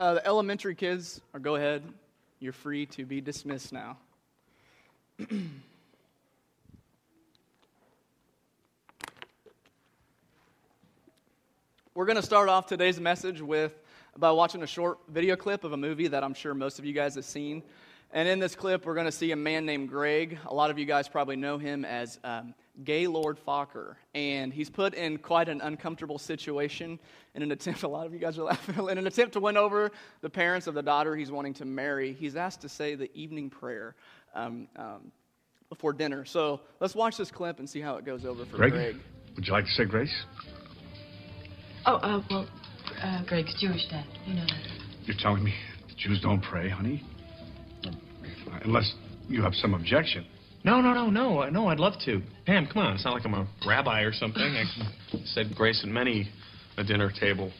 Uh, 0.00 0.14
the 0.14 0.26
elementary 0.26 0.74
kids, 0.74 1.20
or 1.34 1.40
go 1.40 1.56
ahead. 1.56 1.82
You're 2.38 2.54
free 2.54 2.86
to 2.86 3.04
be 3.04 3.20
dismissed 3.20 3.70
now. 3.70 3.98
We're 11.94 12.06
going 12.06 12.16
to 12.16 12.22
start 12.22 12.48
off 12.48 12.66
today's 12.66 12.98
message 12.98 13.42
with 13.42 13.78
by 14.16 14.30
watching 14.30 14.62
a 14.62 14.66
short 14.66 15.00
video 15.06 15.36
clip 15.36 15.64
of 15.64 15.74
a 15.74 15.76
movie 15.76 16.08
that 16.08 16.24
I'm 16.24 16.32
sure 16.32 16.54
most 16.54 16.78
of 16.78 16.86
you 16.86 16.94
guys 16.94 17.16
have 17.16 17.26
seen. 17.26 17.62
And 18.12 18.28
in 18.28 18.40
this 18.40 18.56
clip, 18.56 18.86
we're 18.86 18.94
going 18.94 19.06
to 19.06 19.12
see 19.12 19.30
a 19.30 19.36
man 19.36 19.64
named 19.64 19.88
Greg. 19.88 20.36
A 20.46 20.54
lot 20.54 20.70
of 20.70 20.78
you 20.78 20.84
guys 20.84 21.08
probably 21.08 21.36
know 21.36 21.58
him 21.58 21.84
as 21.84 22.18
um, 22.24 22.54
Gaylord 22.82 23.38
Fokker. 23.46 23.94
And 24.14 24.52
he's 24.52 24.68
put 24.68 24.94
in 24.94 25.18
quite 25.18 25.48
an 25.48 25.60
uncomfortable 25.60 26.18
situation 26.18 26.98
in 27.36 27.42
an 27.42 27.52
attempt, 27.52 27.82
a 27.84 27.88
lot 27.88 28.06
of 28.06 28.12
you 28.12 28.18
guys 28.18 28.36
are 28.36 28.42
laughing, 28.42 28.74
in 28.88 28.98
an 28.98 29.06
attempt 29.06 29.34
to 29.34 29.40
win 29.40 29.56
over 29.56 29.92
the 30.22 30.30
parents 30.30 30.66
of 30.66 30.74
the 30.74 30.82
daughter 30.82 31.14
he's 31.14 31.30
wanting 31.30 31.54
to 31.54 31.64
marry. 31.64 32.12
He's 32.12 32.34
asked 32.34 32.62
to 32.62 32.68
say 32.68 32.96
the 32.96 33.14
evening 33.16 33.48
prayer 33.48 33.94
um, 34.34 34.66
um, 34.74 35.12
before 35.68 35.92
dinner. 35.92 36.24
So 36.24 36.62
let's 36.80 36.96
watch 36.96 37.16
this 37.16 37.30
clip 37.30 37.60
and 37.60 37.70
see 37.70 37.80
how 37.80 37.94
it 37.96 38.04
goes 38.04 38.24
over 38.24 38.44
for 38.44 38.56
Greg, 38.56 38.72
Greg. 38.72 38.96
would 39.36 39.46
you 39.46 39.52
like 39.52 39.66
to 39.66 39.70
say 39.70 39.84
grace? 39.84 40.24
Oh, 41.86 41.94
uh, 41.94 42.22
well, 42.28 42.48
uh, 43.00 43.24
Greg's 43.26 43.54
Jewish, 43.60 43.88
Dad. 43.88 44.04
You 44.26 44.34
know 44.34 44.46
that. 44.46 45.06
You're 45.06 45.16
telling 45.18 45.44
me 45.44 45.54
the 45.88 45.94
Jews 45.94 46.20
don't 46.20 46.42
pray, 46.42 46.68
honey? 46.68 47.04
Unless 48.64 48.94
you 49.28 49.42
have 49.42 49.54
some 49.54 49.74
objection. 49.74 50.26
No, 50.64 50.80
no, 50.80 50.92
no, 50.92 51.08
no, 51.08 51.42
uh, 51.42 51.50
no. 51.50 51.68
I'd 51.68 51.80
love 51.80 51.94
to. 52.04 52.20
Pam, 52.44 52.66
come 52.66 52.82
on. 52.82 52.94
It's 52.94 53.04
not 53.04 53.14
like 53.14 53.24
I'm 53.24 53.34
a 53.34 53.46
rabbi 53.66 54.02
or 54.02 54.12
something. 54.12 54.42
I 54.42 54.64
said 55.24 55.54
grace 55.54 55.80
at 55.82 55.88
many 55.88 56.28
a 56.76 56.84
dinner 56.84 57.10
table. 57.10 57.50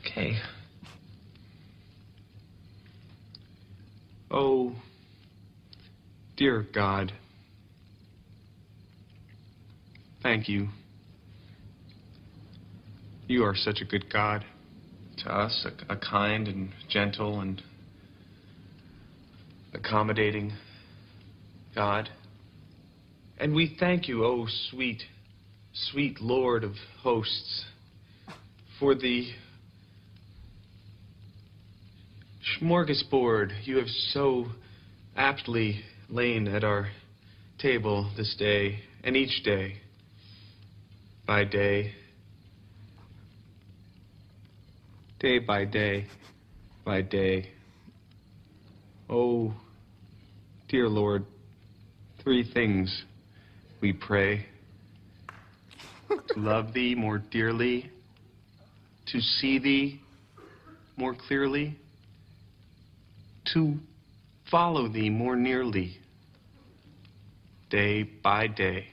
Okay. 0.00 0.36
Oh, 4.30 4.72
dear 6.36 6.64
God. 6.72 7.12
Thank 10.22 10.48
you. 10.48 10.68
You 13.26 13.44
are 13.44 13.54
such 13.56 13.80
a 13.80 13.86
good 13.86 14.12
God 14.12 14.44
to 15.18 15.34
us, 15.34 15.66
a, 15.88 15.94
a 15.94 15.96
kind 15.96 16.46
and 16.46 16.72
gentle 16.90 17.40
and 17.40 17.62
accommodating 19.72 20.52
God. 21.74 22.10
And 23.38 23.54
we 23.54 23.76
thank 23.80 24.08
you, 24.08 24.26
oh 24.26 24.46
sweet, 24.70 25.02
sweet 25.72 26.20
Lord 26.20 26.64
of 26.64 26.72
hosts, 27.00 27.64
for 28.78 28.94
the 28.94 29.30
smorgasbord 32.60 33.52
you 33.64 33.78
have 33.78 33.88
so 33.88 34.48
aptly 35.16 35.80
lain 36.10 36.46
at 36.46 36.62
our 36.62 36.88
table 37.58 38.12
this 38.18 38.36
day 38.38 38.80
and 39.02 39.16
each 39.16 39.42
day 39.44 39.76
by 41.26 41.44
day 41.44 41.94
day 45.24 45.38
by 45.38 45.64
day 45.64 46.04
by 46.84 47.00
day. 47.00 47.48
Oh, 49.08 49.54
dear 50.68 50.86
Lord, 50.86 51.24
three 52.22 52.44
things 52.52 53.04
we 53.80 53.94
pray 53.94 54.44
to 56.10 56.38
love 56.38 56.74
Thee 56.74 56.94
more 56.94 57.16
dearly, 57.16 57.90
to 59.06 59.20
see 59.20 59.58
Thee 59.58 60.02
more 60.98 61.14
clearly, 61.14 61.78
to 63.54 63.76
follow 64.50 64.88
Thee 64.88 65.08
more 65.08 65.36
nearly, 65.36 65.96
day 67.70 68.02
by 68.02 68.46
day 68.46 68.88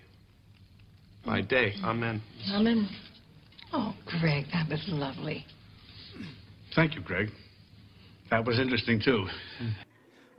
by 1.26 1.42
day. 1.42 1.74
Amen. 1.84 2.22
Amen. 2.54 2.88
Oh, 3.74 3.94
Greg, 4.06 4.46
that 4.54 4.70
was 4.70 4.82
lovely. 4.88 5.46
Thank 6.74 6.96
you, 6.96 7.02
Greg. 7.02 7.32
That 8.30 8.46
was 8.46 8.58
interesting, 8.60 9.00
too. 9.00 9.28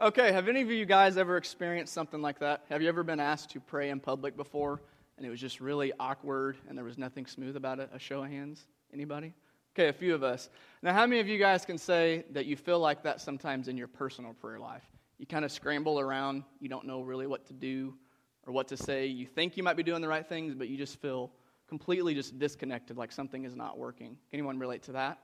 Okay, 0.01 0.33
have 0.33 0.49
any 0.49 0.63
of 0.63 0.71
you 0.71 0.87
guys 0.87 1.17
ever 1.19 1.37
experienced 1.37 1.93
something 1.93 2.23
like 2.23 2.39
that? 2.39 2.65
Have 2.71 2.81
you 2.81 2.89
ever 2.89 3.03
been 3.03 3.21
asked 3.21 3.51
to 3.51 3.61
pray 3.61 3.91
in 3.91 4.01
public 4.01 4.37
before 4.37 4.81
and 5.17 5.27
it 5.27 5.31
was 5.31 5.41
just 5.41 5.61
really 5.61 5.93
awkward 6.01 6.57
and 6.69 6.77
there 6.77 6.85
was 6.85 6.97
nothing 6.97 7.27
smooth 7.27 7.55
about 7.55 7.79
it? 7.79 7.91
A 7.93 7.99
show 7.99 8.25
of 8.25 8.31
hands? 8.31 8.67
Anybody? 8.93 9.35
Okay, 9.75 9.89
a 9.89 9.93
few 9.93 10.15
of 10.15 10.23
us. 10.23 10.49
Now, 10.83 10.95
how 10.95 11.07
many 11.07 11.21
of 11.21 11.29
you 11.29 11.39
guys 11.39 11.65
can 11.67 11.77
say 11.77 12.25
that 12.31 12.47
you 12.47 12.57
feel 12.57 12.79
like 12.79 13.03
that 13.03 13.21
sometimes 13.21 13.69
in 13.69 13.77
your 13.77 13.89
personal 13.89 14.33
prayer 14.33 14.59
life? 14.59 14.85
You 15.19 15.27
kind 15.27 15.45
of 15.45 15.53
scramble 15.53 16.01
around, 16.01 16.45
you 16.61 16.69
don't 16.69 16.87
know 16.87 17.03
really 17.03 17.27
what 17.27 17.47
to 17.47 17.53
do 17.53 17.95
or 18.47 18.53
what 18.53 18.69
to 18.69 18.77
say. 18.77 19.07
You 19.07 19.27
think 19.27 19.57
you 19.57 19.63
might 19.63 19.77
be 19.77 19.83
doing 19.83 20.01
the 20.01 20.09
right 20.09 20.27
things, 20.27 20.55
but 20.55 20.69
you 20.69 20.79
just 20.79 21.01
feel 21.01 21.31
completely 21.69 22.15
just 22.15 22.39
disconnected, 22.39 22.97
like 22.97 23.13
something 23.13 23.45
is 23.45 23.55
not 23.55 23.79
working. 23.79 24.17
Anyone 24.33 24.59
relate 24.59 24.83
to 24.85 24.93
that? 24.93 25.19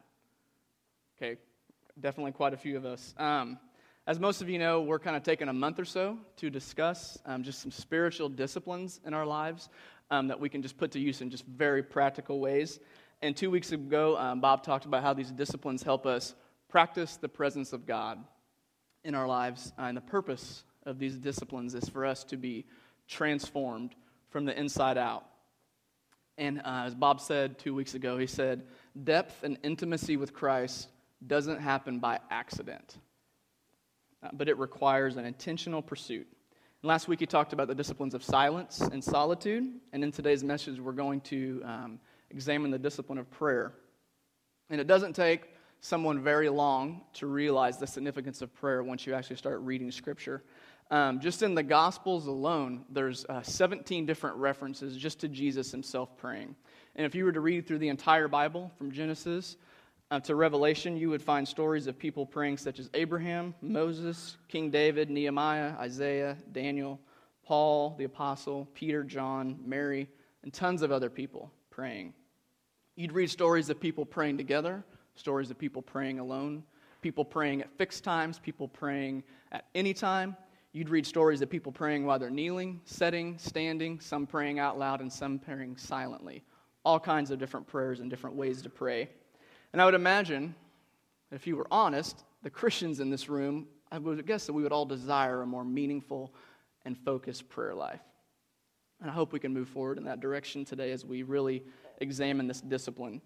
Okay, 1.20 1.36
definitely 1.98 2.30
quite 2.30 2.54
a 2.54 2.56
few 2.56 2.76
of 2.76 2.84
us. 2.84 3.12
Um, 3.18 3.58
as 4.06 4.20
most 4.20 4.40
of 4.40 4.48
you 4.48 4.60
know, 4.60 4.82
we're 4.82 5.00
kind 5.00 5.16
of 5.16 5.24
taking 5.24 5.48
a 5.48 5.52
month 5.52 5.80
or 5.80 5.84
so 5.84 6.16
to 6.36 6.48
discuss 6.48 7.18
um, 7.26 7.42
just 7.42 7.60
some 7.60 7.72
spiritual 7.72 8.28
disciplines 8.28 9.00
in 9.04 9.14
our 9.14 9.26
lives 9.26 9.68
um, 10.12 10.28
that 10.28 10.38
we 10.38 10.48
can 10.48 10.62
just 10.62 10.78
put 10.78 10.92
to 10.92 11.00
use 11.00 11.20
in 11.20 11.28
just 11.28 11.44
very 11.44 11.82
practical 11.82 12.38
ways. 12.38 12.78
And 13.20 13.36
two 13.36 13.50
weeks 13.50 13.72
ago, 13.72 14.16
um, 14.16 14.40
Bob 14.40 14.62
talked 14.62 14.84
about 14.84 15.02
how 15.02 15.12
these 15.12 15.32
disciplines 15.32 15.82
help 15.82 16.06
us 16.06 16.36
practice 16.68 17.16
the 17.16 17.28
presence 17.28 17.72
of 17.72 17.84
God 17.84 18.22
in 19.02 19.16
our 19.16 19.26
lives. 19.26 19.72
Uh, 19.76 19.82
and 19.82 19.96
the 19.96 20.02
purpose 20.02 20.62
of 20.86 21.00
these 21.00 21.16
disciplines 21.16 21.74
is 21.74 21.88
for 21.88 22.06
us 22.06 22.22
to 22.22 22.36
be 22.36 22.64
transformed 23.08 23.92
from 24.30 24.44
the 24.44 24.56
inside 24.56 24.98
out. 24.98 25.24
And 26.36 26.60
uh, 26.60 26.84
as 26.86 26.94
Bob 26.94 27.20
said 27.20 27.58
two 27.58 27.74
weeks 27.74 27.94
ago, 27.94 28.18
he 28.18 28.28
said, 28.28 28.62
depth 29.02 29.42
and 29.42 29.58
intimacy 29.64 30.16
with 30.16 30.32
Christ 30.32 30.86
doesn't 31.26 31.60
happen 31.60 31.98
by 31.98 32.20
accident, 32.30 32.98
uh, 34.22 34.28
but 34.32 34.48
it 34.48 34.58
requires 34.58 35.16
an 35.16 35.24
intentional 35.24 35.82
pursuit. 35.82 36.26
And 36.82 36.88
last 36.88 37.08
week 37.08 37.20
he 37.20 37.26
talked 37.26 37.52
about 37.52 37.68
the 37.68 37.74
disciplines 37.74 38.14
of 38.14 38.22
silence 38.22 38.80
and 38.80 39.02
solitude, 39.02 39.64
and 39.92 40.04
in 40.04 40.12
today's 40.12 40.44
message 40.44 40.78
we're 40.78 40.92
going 40.92 41.20
to 41.22 41.62
um, 41.64 42.00
examine 42.30 42.70
the 42.70 42.78
discipline 42.78 43.18
of 43.18 43.30
prayer. 43.30 43.72
And 44.70 44.80
it 44.80 44.86
doesn't 44.86 45.14
take 45.14 45.54
someone 45.80 46.22
very 46.22 46.48
long 46.48 47.02
to 47.14 47.26
realize 47.26 47.78
the 47.78 47.86
significance 47.86 48.42
of 48.42 48.54
prayer 48.54 48.82
once 48.82 49.06
you 49.06 49.14
actually 49.14 49.36
start 49.36 49.60
reading 49.60 49.90
Scripture. 49.90 50.42
Um, 50.90 51.20
just 51.20 51.42
in 51.42 51.54
the 51.54 51.62
Gospels 51.62 52.26
alone, 52.26 52.84
there's 52.90 53.24
uh, 53.26 53.42
17 53.42 54.06
different 54.06 54.36
references 54.36 54.96
just 54.96 55.20
to 55.20 55.28
Jesus 55.28 55.70
himself 55.70 56.16
praying. 56.16 56.56
And 56.96 57.04
if 57.04 57.14
you 57.14 57.24
were 57.24 57.32
to 57.32 57.40
read 57.40 57.66
through 57.66 57.78
the 57.78 57.88
entire 57.88 58.26
Bible 58.26 58.72
from 58.78 58.90
Genesis 58.90 59.56
uh, 60.10 60.20
to 60.20 60.34
Revelation, 60.34 60.96
you 60.96 61.10
would 61.10 61.22
find 61.22 61.46
stories 61.46 61.86
of 61.86 61.98
people 61.98 62.24
praying, 62.24 62.56
such 62.56 62.78
as 62.78 62.88
Abraham, 62.94 63.54
Moses, 63.60 64.38
King 64.48 64.70
David, 64.70 65.10
Nehemiah, 65.10 65.74
Isaiah, 65.78 66.36
Daniel, 66.52 66.98
Paul, 67.44 67.94
the 67.98 68.04
Apostle, 68.04 68.68
Peter, 68.74 69.04
John, 69.04 69.58
Mary, 69.64 70.08
and 70.42 70.52
tons 70.52 70.82
of 70.82 70.92
other 70.92 71.10
people 71.10 71.52
praying. 71.70 72.14
You'd 72.96 73.12
read 73.12 73.30
stories 73.30 73.70
of 73.70 73.78
people 73.78 74.06
praying 74.06 74.38
together, 74.38 74.82
stories 75.14 75.50
of 75.50 75.58
people 75.58 75.82
praying 75.82 76.18
alone, 76.18 76.64
people 77.02 77.24
praying 77.24 77.60
at 77.60 77.70
fixed 77.76 78.02
times, 78.02 78.38
people 78.38 78.66
praying 78.66 79.22
at 79.52 79.66
any 79.74 79.92
time. 79.92 80.36
You'd 80.72 80.88
read 80.88 81.06
stories 81.06 81.42
of 81.42 81.50
people 81.50 81.70
praying 81.70 82.06
while 82.06 82.18
they're 82.18 82.30
kneeling, 82.30 82.80
sitting, 82.84 83.38
standing, 83.38 84.00
some 84.00 84.26
praying 84.26 84.58
out 84.58 84.78
loud, 84.78 85.00
and 85.00 85.12
some 85.12 85.38
praying 85.38 85.76
silently. 85.76 86.42
All 86.84 86.98
kinds 86.98 87.30
of 87.30 87.38
different 87.38 87.66
prayers 87.66 88.00
and 88.00 88.08
different 88.08 88.36
ways 88.36 88.62
to 88.62 88.70
pray. 88.70 89.08
And 89.72 89.82
I 89.82 89.84
would 89.84 89.94
imagine, 89.94 90.54
if 91.30 91.46
you 91.46 91.56
were 91.56 91.66
honest, 91.70 92.24
the 92.42 92.50
Christians 92.50 93.00
in 93.00 93.10
this 93.10 93.28
room, 93.28 93.66
I 93.90 93.98
would 93.98 94.26
guess 94.26 94.46
that 94.46 94.52
we 94.52 94.62
would 94.62 94.72
all 94.72 94.86
desire 94.86 95.42
a 95.42 95.46
more 95.46 95.64
meaningful 95.64 96.32
and 96.84 96.96
focused 96.96 97.48
prayer 97.48 97.74
life. 97.74 98.00
And 99.00 99.10
I 99.10 99.12
hope 99.12 99.32
we 99.32 99.40
can 99.40 99.52
move 99.52 99.68
forward 99.68 99.98
in 99.98 100.04
that 100.04 100.20
direction 100.20 100.64
today 100.64 100.90
as 100.90 101.04
we 101.04 101.22
really 101.22 101.62
examine 101.98 102.48
this 102.48 102.60
discipline. 102.60 103.20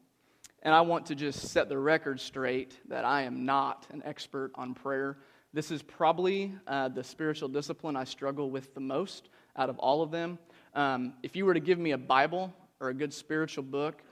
And 0.62 0.74
I 0.74 0.80
want 0.82 1.06
to 1.06 1.14
just 1.14 1.48
set 1.48 1.68
the 1.68 1.78
record 1.78 2.20
straight 2.20 2.78
that 2.88 3.04
I 3.04 3.22
am 3.22 3.44
not 3.44 3.86
an 3.90 4.02
expert 4.04 4.52
on 4.54 4.74
prayer. 4.74 5.18
This 5.52 5.70
is 5.70 5.82
probably 5.82 6.54
uh, 6.66 6.88
the 6.88 7.02
spiritual 7.02 7.48
discipline 7.48 7.96
I 7.96 8.04
struggle 8.04 8.50
with 8.50 8.74
the 8.74 8.80
most 8.80 9.28
out 9.56 9.70
of 9.70 9.78
all 9.78 10.02
of 10.02 10.10
them. 10.10 10.38
Um, 10.74 11.14
if 11.22 11.36
you 11.36 11.44
were 11.44 11.54
to 11.54 11.60
give 11.60 11.78
me 11.78 11.92
a 11.92 11.98
Bible 11.98 12.52
or 12.80 12.88
a 12.88 12.94
good 12.94 13.12
spiritual 13.12 13.64
book 13.64 14.02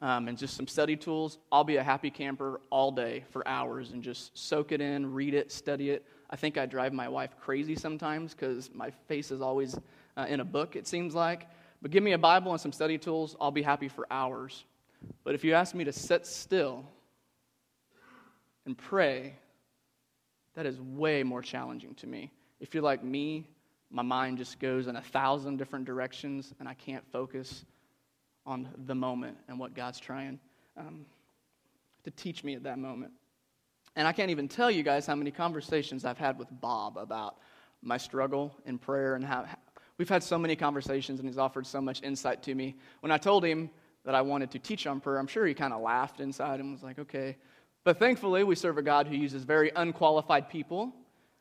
um, 0.00 0.28
and 0.28 0.38
just 0.38 0.56
some 0.56 0.68
study 0.68 0.96
tools, 0.96 1.38
I'll 1.50 1.64
be 1.64 1.76
a 1.76 1.82
happy 1.82 2.10
camper 2.10 2.60
all 2.70 2.92
day 2.92 3.24
for 3.30 3.46
hours 3.48 3.90
and 3.90 4.02
just 4.02 4.36
soak 4.38 4.72
it 4.72 4.80
in, 4.80 5.12
read 5.12 5.34
it, 5.34 5.50
study 5.50 5.90
it. 5.90 6.06
I 6.30 6.36
think 6.36 6.56
I 6.56 6.66
drive 6.66 6.92
my 6.92 7.08
wife 7.08 7.34
crazy 7.40 7.74
sometimes 7.74 8.34
because 8.34 8.70
my 8.72 8.90
face 9.08 9.30
is 9.30 9.40
always 9.40 9.76
uh, 10.16 10.26
in 10.28 10.40
a 10.40 10.44
book, 10.44 10.76
it 10.76 10.86
seems 10.86 11.14
like. 11.14 11.48
But 11.82 11.90
give 11.90 12.02
me 12.02 12.12
a 12.12 12.18
Bible 12.18 12.52
and 12.52 12.60
some 12.60 12.72
study 12.72 12.98
tools, 12.98 13.34
I'll 13.40 13.50
be 13.50 13.62
happy 13.62 13.88
for 13.88 14.06
hours. 14.10 14.64
But 15.24 15.34
if 15.34 15.44
you 15.44 15.54
ask 15.54 15.74
me 15.74 15.84
to 15.84 15.92
sit 15.92 16.26
still 16.26 16.84
and 18.66 18.76
pray, 18.76 19.34
that 20.54 20.66
is 20.66 20.80
way 20.80 21.22
more 21.22 21.42
challenging 21.42 21.94
to 21.96 22.06
me. 22.06 22.30
If 22.60 22.74
you're 22.74 22.82
like 22.82 23.02
me, 23.02 23.48
my 23.90 24.02
mind 24.02 24.38
just 24.38 24.60
goes 24.60 24.86
in 24.86 24.96
a 24.96 25.02
thousand 25.02 25.56
different 25.56 25.86
directions 25.86 26.52
and 26.60 26.68
I 26.68 26.74
can't 26.74 27.04
focus 27.10 27.64
on 28.48 28.66
the 28.86 28.94
moment 28.94 29.36
and 29.46 29.58
what 29.58 29.74
God's 29.74 30.00
trying 30.00 30.40
um, 30.76 31.04
to 32.04 32.10
teach 32.10 32.42
me 32.42 32.54
at 32.54 32.62
that 32.62 32.78
moment. 32.78 33.12
And 33.94 34.08
I 34.08 34.12
can't 34.12 34.30
even 34.30 34.48
tell 34.48 34.70
you 34.70 34.82
guys 34.82 35.06
how 35.06 35.14
many 35.14 35.30
conversations 35.30 36.04
I've 36.04 36.18
had 36.18 36.38
with 36.38 36.48
Bob 36.50 36.96
about 36.96 37.36
my 37.82 37.98
struggle 37.98 38.54
in 38.64 38.78
prayer 38.78 39.16
and 39.16 39.24
how 39.24 39.44
we've 39.98 40.08
had 40.08 40.22
so 40.22 40.38
many 40.38 40.56
conversations 40.56 41.20
and 41.20 41.28
he's 41.28 41.36
offered 41.36 41.66
so 41.66 41.80
much 41.80 42.02
insight 42.02 42.42
to 42.44 42.54
me. 42.54 42.74
When 43.00 43.12
I 43.12 43.18
told 43.18 43.44
him 43.44 43.68
that 44.04 44.14
I 44.14 44.22
wanted 44.22 44.50
to 44.52 44.58
teach 44.58 44.86
on 44.86 45.00
prayer, 45.00 45.18
I'm 45.18 45.26
sure 45.26 45.44
he 45.44 45.52
kind 45.52 45.74
of 45.74 45.82
laughed 45.82 46.20
inside 46.20 46.60
and 46.60 46.72
was 46.72 46.82
like, 46.82 46.98
okay. 46.98 47.36
But 47.84 47.98
thankfully, 47.98 48.44
we 48.44 48.54
serve 48.54 48.78
a 48.78 48.82
God 48.82 49.06
who 49.06 49.14
uses 49.14 49.44
very 49.44 49.70
unqualified 49.76 50.48
people 50.48 50.92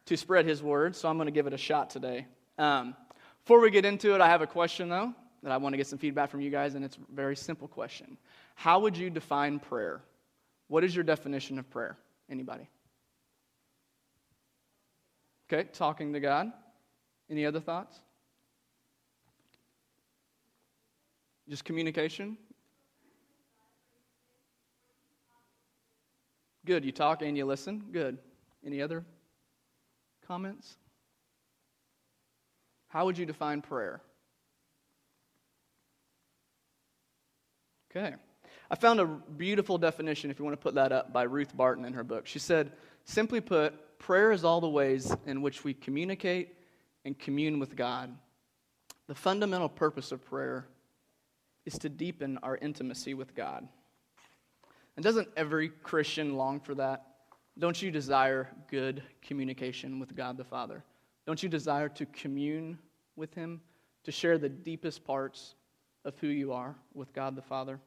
to 0.05 0.17
spread 0.17 0.45
his 0.45 0.61
word, 0.61 0.95
so 0.95 1.07
I'm 1.07 1.15
going 1.15 1.27
to 1.27 1.31
give 1.31 1.47
it 1.47 1.53
a 1.53 1.57
shot 1.57 1.89
today. 1.89 2.27
Um, 2.57 2.95
before 3.43 3.61
we 3.61 3.71
get 3.71 3.85
into 3.85 4.13
it, 4.13 4.19
I 4.21 4.27
have 4.27 4.41
a 4.41 4.47
question, 4.47 4.89
though, 4.89 5.13
that 5.43 5.51
I 5.51 5.57
want 5.57 5.73
to 5.73 5.77
get 5.77 5.87
some 5.87 5.99
feedback 5.99 6.29
from 6.29 6.41
you 6.41 6.49
guys, 6.49 6.75
and 6.75 6.83
it's 6.83 6.97
a 6.97 7.13
very 7.13 7.35
simple 7.35 7.67
question. 7.67 8.17
How 8.55 8.79
would 8.79 8.97
you 8.97 9.09
define 9.09 9.59
prayer? 9.59 10.01
What 10.67 10.83
is 10.83 10.95
your 10.95 11.03
definition 11.03 11.59
of 11.59 11.69
prayer? 11.69 11.97
Anybody? 12.29 12.67
Okay, 15.51 15.69
talking 15.71 16.13
to 16.13 16.19
God. 16.19 16.51
Any 17.29 17.45
other 17.45 17.59
thoughts? 17.59 17.97
Just 21.47 21.63
communication? 21.63 22.37
Good. 26.65 26.83
You 26.83 26.91
talk 26.91 27.21
and 27.21 27.37
you 27.37 27.45
listen? 27.45 27.81
Good. 27.93 28.17
Any 28.65 28.81
other 28.81 29.05
comments? 30.27 30.75
How 32.89 33.05
would 33.05 33.17
you 33.17 33.25
define 33.25 33.61
prayer? 33.61 34.01
Okay. 37.91 38.15
I 38.69 38.75
found 38.75 38.99
a 38.99 39.05
beautiful 39.05 39.77
definition, 39.77 40.29
if 40.29 40.39
you 40.39 40.45
want 40.45 40.59
to 40.59 40.61
put 40.61 40.75
that 40.75 40.91
up, 40.91 41.13
by 41.13 41.23
Ruth 41.23 41.55
Barton 41.55 41.85
in 41.85 41.93
her 41.93 42.03
book. 42.03 42.27
She 42.27 42.39
said, 42.39 42.73
simply 43.05 43.39
put, 43.39 43.97
prayer 43.99 44.31
is 44.31 44.43
all 44.43 44.59
the 44.59 44.69
ways 44.69 45.15
in 45.25 45.41
which 45.41 45.63
we 45.63 45.73
communicate 45.73 46.55
and 47.05 47.17
commune 47.17 47.59
with 47.59 47.75
God. 47.75 48.13
The 49.07 49.15
fundamental 49.15 49.69
purpose 49.69 50.11
of 50.11 50.25
prayer 50.25 50.67
is 51.65 51.77
to 51.79 51.89
deepen 51.89 52.37
our 52.43 52.57
intimacy 52.57 53.13
with 53.13 53.33
God. 53.35 53.67
And 54.97 55.03
doesn't 55.03 55.29
every 55.37 55.69
Christian 55.69 56.35
long 56.35 56.59
for 56.59 56.75
that? 56.75 57.05
Don't 57.57 57.81
you 57.81 57.89
desire 57.89 58.49
good 58.69 59.01
communication 59.21 59.99
with 59.99 60.15
God 60.15 60.37
the 60.37 60.43
Father? 60.43 60.83
Don't 61.25 61.41
you 61.41 61.49
desire 61.49 61.89
to 61.89 62.05
commune 62.07 62.77
with 63.15 63.33
Him, 63.33 63.61
to 64.03 64.11
share 64.11 64.37
the 64.37 64.49
deepest 64.49 65.05
parts 65.05 65.55
of 66.05 66.17
who 66.19 66.27
you 66.27 66.53
are 66.53 66.75
with 66.93 67.13
God 67.13 67.35
the 67.35 67.41
Father? 67.41 67.79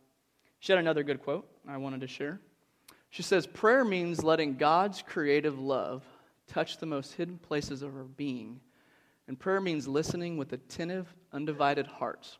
She 0.59 0.73
had 0.73 0.79
another 0.79 1.03
good 1.03 1.23
quote 1.23 1.49
I 1.69 1.77
wanted 1.79 2.03
to 2.03 2.07
share. 2.07 2.41
She 3.11 3.23
says, 3.23 3.47
Prayer 3.47 3.85
means 3.85 4.23
letting 4.23 4.57
God's 4.57 5.03
creative 5.03 5.59
love 5.59 6.05
touch 6.47 6.79
the 6.79 6.87
most 6.87 7.15
hidden 7.15 7.39
places 7.39 7.83
of 7.83 7.95
our 7.97 8.05
being. 8.05 8.61
And 9.27 9.39
prayer 9.39 9.61
means 9.61 9.87
listening 9.87 10.37
with 10.37 10.53
attentive, 10.53 11.13
undivided 11.33 11.87
hearts 11.87 12.39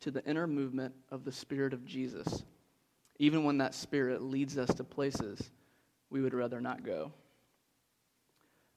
to 0.00 0.10
the 0.10 0.24
inner 0.24 0.46
movement 0.46 0.94
of 1.10 1.24
the 1.24 1.32
Spirit 1.32 1.72
of 1.72 1.84
Jesus, 1.84 2.44
even 3.18 3.44
when 3.44 3.58
that 3.58 3.74
Spirit 3.74 4.22
leads 4.22 4.56
us 4.56 4.72
to 4.74 4.84
places 4.84 5.50
we 6.10 6.20
would 6.20 6.34
rather 6.34 6.60
not 6.60 6.84
go. 6.84 7.12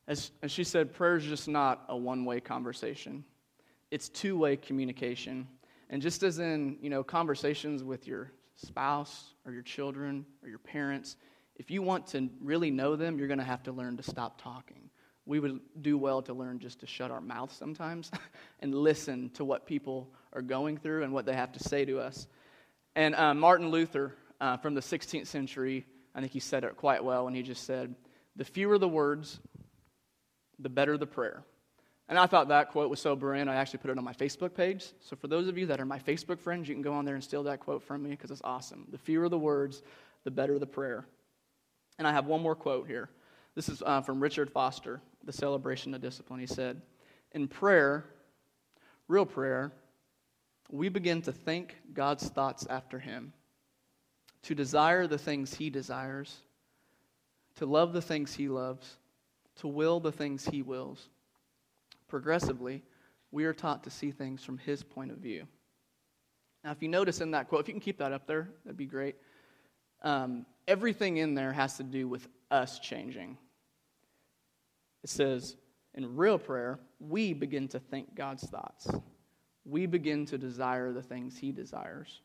As, 0.08 0.32
as 0.42 0.52
she 0.52 0.64
said, 0.64 0.94
prayer 0.94 1.16
is 1.16 1.26
just 1.26 1.48
not 1.48 1.86
a 1.88 1.96
one 1.96 2.26
way 2.26 2.40
conversation, 2.40 3.24
it's 3.92 4.10
two 4.10 4.38
way 4.38 4.58
communication. 4.58 5.48
And 5.92 6.02
just 6.02 6.24
as 6.24 6.40
in, 6.40 6.78
you 6.82 6.90
know, 6.90 7.04
conversations 7.04 7.84
with 7.84 8.08
your 8.08 8.32
spouse 8.56 9.34
or 9.46 9.52
your 9.52 9.62
children 9.62 10.26
or 10.42 10.48
your 10.48 10.58
parents, 10.58 11.18
if 11.58 11.70
you 11.70 11.82
want 11.82 12.08
to 12.08 12.30
really 12.40 12.72
know 12.72 12.96
them, 12.96 13.20
you're 13.20 13.28
going 13.28 13.40
to 13.40 13.46
have 13.46 13.64
to 13.64 13.74
learn 13.74 13.98
to 13.98 14.04
stop 14.04 14.42
talking. 14.42 14.90
We 15.26 15.40
would 15.40 15.60
do 15.82 15.98
well 15.98 16.22
to 16.24 16.34
learn 16.34 16.60
just 16.60 16.80
to 16.80 16.88
shut 16.88 17.12
our 17.12 17.20
mouths 17.20 17.56
sometimes 17.56 18.10
and 18.62 18.74
listen 18.74 19.32
to 19.32 19.44
what 19.44 19.66
people 19.68 20.10
are 20.32 20.42
going 20.42 20.78
through 20.78 21.04
and 21.04 21.14
what 21.14 21.26
they 21.26 21.34
have 21.34 21.52
to 21.52 21.60
say 21.60 21.84
to 21.84 22.00
us. 22.00 22.26
And 22.96 23.14
uh, 23.14 23.34
Martin 23.34 23.70
Luther 23.70 24.16
uh, 24.40 24.58
from 24.58 24.74
the 24.74 24.82
16th 24.82 25.28
century, 25.28 25.86
I 26.16 26.22
think 26.22 26.32
he 26.32 26.40
said 26.40 26.64
it 26.64 26.78
quite 26.78 27.04
well 27.04 27.26
when 27.26 27.36
he 27.36 27.44
just 27.44 27.66
said, 27.66 27.94
The 28.38 28.46
fewer 28.46 28.78
the 28.78 28.88
words, 28.88 29.40
the 30.58 30.70
better 30.70 30.98
the 30.98 31.06
prayer. 31.06 31.44
And 32.10 32.20
I 32.20 32.26
thought 32.26 32.50
that 32.50 32.72
quote 32.72 32.90
was 32.90 33.00
so 33.00 33.16
brilliant, 33.16 33.50
I 33.50 33.56
actually 33.56 33.80
put 33.80 33.90
it 33.90 33.98
on 33.98 34.04
my 34.04 34.14
Facebook 34.14 34.54
page. 34.54 34.86
So 35.00 35.16
for 35.16 35.28
those 35.28 35.48
of 35.48 35.58
you 35.58 35.68
that 35.68 35.80
are 35.80 35.86
my 35.86 36.00
Facebook 36.00 36.40
friends, 36.40 36.68
you 36.68 36.76
can 36.76 36.82
go 36.82 36.94
on 36.94 37.06
there 37.06 37.16
and 37.16 37.24
steal 37.24 37.44
that 37.44 37.62
quote 37.62 37.82
from 37.84 38.04
me 38.04 38.10
because 38.10 38.32
it's 38.32 38.42
awesome. 38.44 38.86
The 38.92 38.98
fewer 38.98 39.30
the 39.30 39.40
words, 39.40 39.82
the 40.24 40.32
better 40.32 40.60
the 40.60 40.68
prayer. 40.68 41.06
And 41.98 42.08
I 42.08 42.12
have 42.12 42.26
one 42.26 42.42
more 42.42 42.56
quote 42.56 42.88
here. 42.88 43.10
This 43.56 43.70
is 43.70 43.82
uh, 43.86 44.02
from 44.02 44.20
Richard 44.20 44.50
Foster, 44.50 45.02
The 45.24 45.34
Celebration 45.34 45.94
of 45.94 46.02
Discipline. 46.02 46.40
He 46.40 46.48
said, 46.48 46.82
In 47.32 47.48
prayer, 47.48 48.06
real 49.08 49.26
prayer, 49.26 49.72
we 50.70 50.90
begin 50.90 51.22
to 51.24 51.32
think 51.32 51.76
God's 51.94 52.28
thoughts 52.30 52.66
after 52.70 52.98
Him, 52.98 53.34
to 54.44 54.56
desire 54.56 55.08
the 55.08 55.18
things 55.18 55.54
He 55.54 55.70
desires, 55.70 56.40
to 57.56 57.66
love 57.66 57.94
the 57.94 58.02
things 58.02 58.34
He 58.34 58.48
loves, 58.48 58.98
to 59.58 59.68
will 59.68 60.00
the 60.00 60.12
things 60.12 60.46
He 60.46 60.62
wills 60.62 61.10
progressively, 62.12 62.84
we 63.32 63.46
are 63.46 63.54
taught 63.54 63.86
to 63.86 63.90
see 63.90 64.12
things 64.12 64.44
from 64.44 64.58
his 64.60 64.84
point 64.84 65.10
of 65.10 65.18
view. 65.18 65.48
Now, 66.64 66.72
if 66.72 66.84
you 66.84 66.90
notice 66.90 67.22
in 67.22 67.32
that 67.32 67.48
quote, 67.48 67.62
if 67.62 67.68
you 67.70 67.74
can 67.74 67.82
keep 67.82 67.98
that 67.98 68.12
up 68.12 68.28
there, 68.28 68.50
that'd 68.64 68.78
be 68.78 68.86
great. 68.86 69.16
Um, 70.04 70.46
everything 70.68 71.18
in 71.18 71.34
there 71.34 71.54
has 71.54 71.78
to 71.78 71.84
do 71.84 72.08
with 72.08 72.28
us 72.52 72.80
changing. 72.80 73.38
It 75.04 75.10
says, 75.10 75.56
in 75.96 76.16
real 76.16 76.38
prayer, 76.38 76.80
we 77.00 77.34
begin 77.34 77.68
to 77.70 77.80
think 77.80 78.14
God's 78.14 78.44
thoughts. 78.44 78.88
We 79.66 79.86
begin 79.86 80.26
to 80.28 80.38
desire 80.38 80.92
the 80.92 81.02
things 81.02 81.38
He 81.38 81.52
desires. 81.52 82.22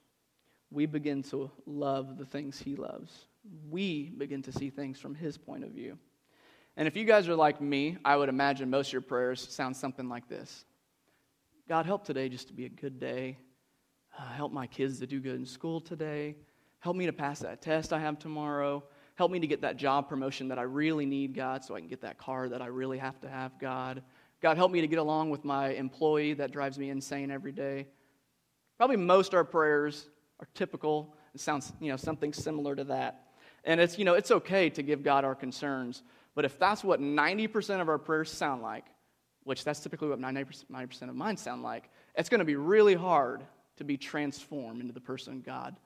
We 0.71 0.87
begin 0.87 1.23
to 1.25 1.51
love 1.65 2.19
the 2.19 2.27
things 2.27 2.59
He 2.59 2.75
loves. 2.75 3.27
We 3.71 4.11
begin 4.19 4.43
to 4.43 4.53
see 4.53 4.69
things 4.69 4.99
from 4.99 5.15
His 5.15 5.39
point 5.39 5.63
of 5.63 5.71
view. 5.71 5.97
And 6.77 6.87
if 6.87 6.97
you 6.97 7.05
guys 7.05 7.29
are 7.29 7.35
like 7.35 7.61
me, 7.61 7.97
I 8.05 8.17
would 8.17 8.29
imagine 8.29 8.69
most 8.69 8.89
of 8.89 8.93
your 8.93 9.03
prayers 9.03 9.47
sound 9.51 9.77
something 9.77 10.09
like 10.09 10.29
this 10.29 10.65
God, 11.69 11.87
help 11.87 12.05
today 12.05 12.29
just 12.29 12.49
to 12.49 12.55
be 12.55 12.67
a 12.67 12.71
good 12.71 13.01
day. 13.01 13.39
Uh, 14.19 14.29
help 14.29 14.53
my 14.53 14.67
kids 14.67 14.99
to 15.01 15.07
do 15.07 15.21
good 15.21 15.35
in 15.35 15.45
school 15.45 15.81
today. 15.81 16.37
Help 16.81 16.97
me 16.97 17.07
to 17.07 17.13
pass 17.13 17.41
that 17.41 17.61
test 17.61 17.93
I 17.93 18.01
have 18.01 18.19
tomorrow. 18.19 18.83
Help 19.17 19.31
me 19.31 19.41
to 19.41 19.47
get 19.47 19.63
that 19.63 19.77
job 19.77 20.09
promotion 20.09 20.49
that 20.49 20.59
I 20.59 20.63
really 20.63 21.07
need, 21.07 21.35
God, 21.35 21.65
so 21.65 21.75
I 21.75 21.81
can 21.81 21.89
get 21.89 22.03
that 22.03 22.19
car 22.19 22.49
that 22.49 22.63
I 22.63 22.67
really 22.67 22.99
have 22.99 23.19
to 23.21 23.29
have, 23.29 23.59
God. 23.59 24.03
God, 24.43 24.57
help 24.57 24.71
me 24.71 24.83
to 24.83 24.87
get 24.87 24.99
along 24.99 25.31
with 25.31 25.45
my 25.45 25.71
employee 25.71 26.35
that 26.35 26.53
drives 26.53 26.79
me 26.79 26.91
insane 26.91 27.31
every 27.31 27.53
day. 27.53 27.89
Probably 28.77 28.97
most 28.97 29.29
of 29.29 29.35
our 29.35 29.45
prayers 29.45 30.09
are 30.39 30.47
typical. 30.55 31.15
It 31.35 31.41
sounds, 31.41 31.73
you 31.81 31.91
know, 31.91 31.97
something 31.97 32.33
similar 32.33 32.77
to 32.77 32.85
that. 32.85 33.23
And 33.65 33.81
it's, 33.81 33.99
you 33.99 34.05
know, 34.05 34.15
it's 34.15 34.31
okay 34.31 34.71
to 34.71 34.83
give 34.83 35.03
God 35.03 35.25
our 35.25 35.35
concerns. 35.35 36.03
But 36.37 36.45
if 36.45 36.59
that's 36.59 36.85
what 36.85 37.01
90% 37.01 37.81
of 37.81 37.89
our 37.89 37.99
prayers 37.99 38.31
sound 38.31 38.63
like, 38.63 38.85
which 39.43 39.65
that's 39.65 39.81
typically 39.81 40.09
what 40.09 40.21
90% 40.21 41.09
of 41.09 41.17
mine 41.17 41.37
sound 41.37 41.65
like, 41.65 41.91
it's 42.15 42.29
going 42.29 42.39
to 42.39 42.45
be 42.45 42.57
really 42.57 42.95
hard 42.95 43.43
to 43.79 43.85
be 43.85 43.97
transformed 43.97 44.81
into 44.81 44.93
the 44.93 45.01
person 45.01 45.43
God 45.45 45.77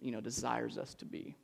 you 0.00 0.12
know, 0.12 0.20
desires 0.20 0.78
us 0.78 0.94
to 0.96 1.04
be. 1.04 1.36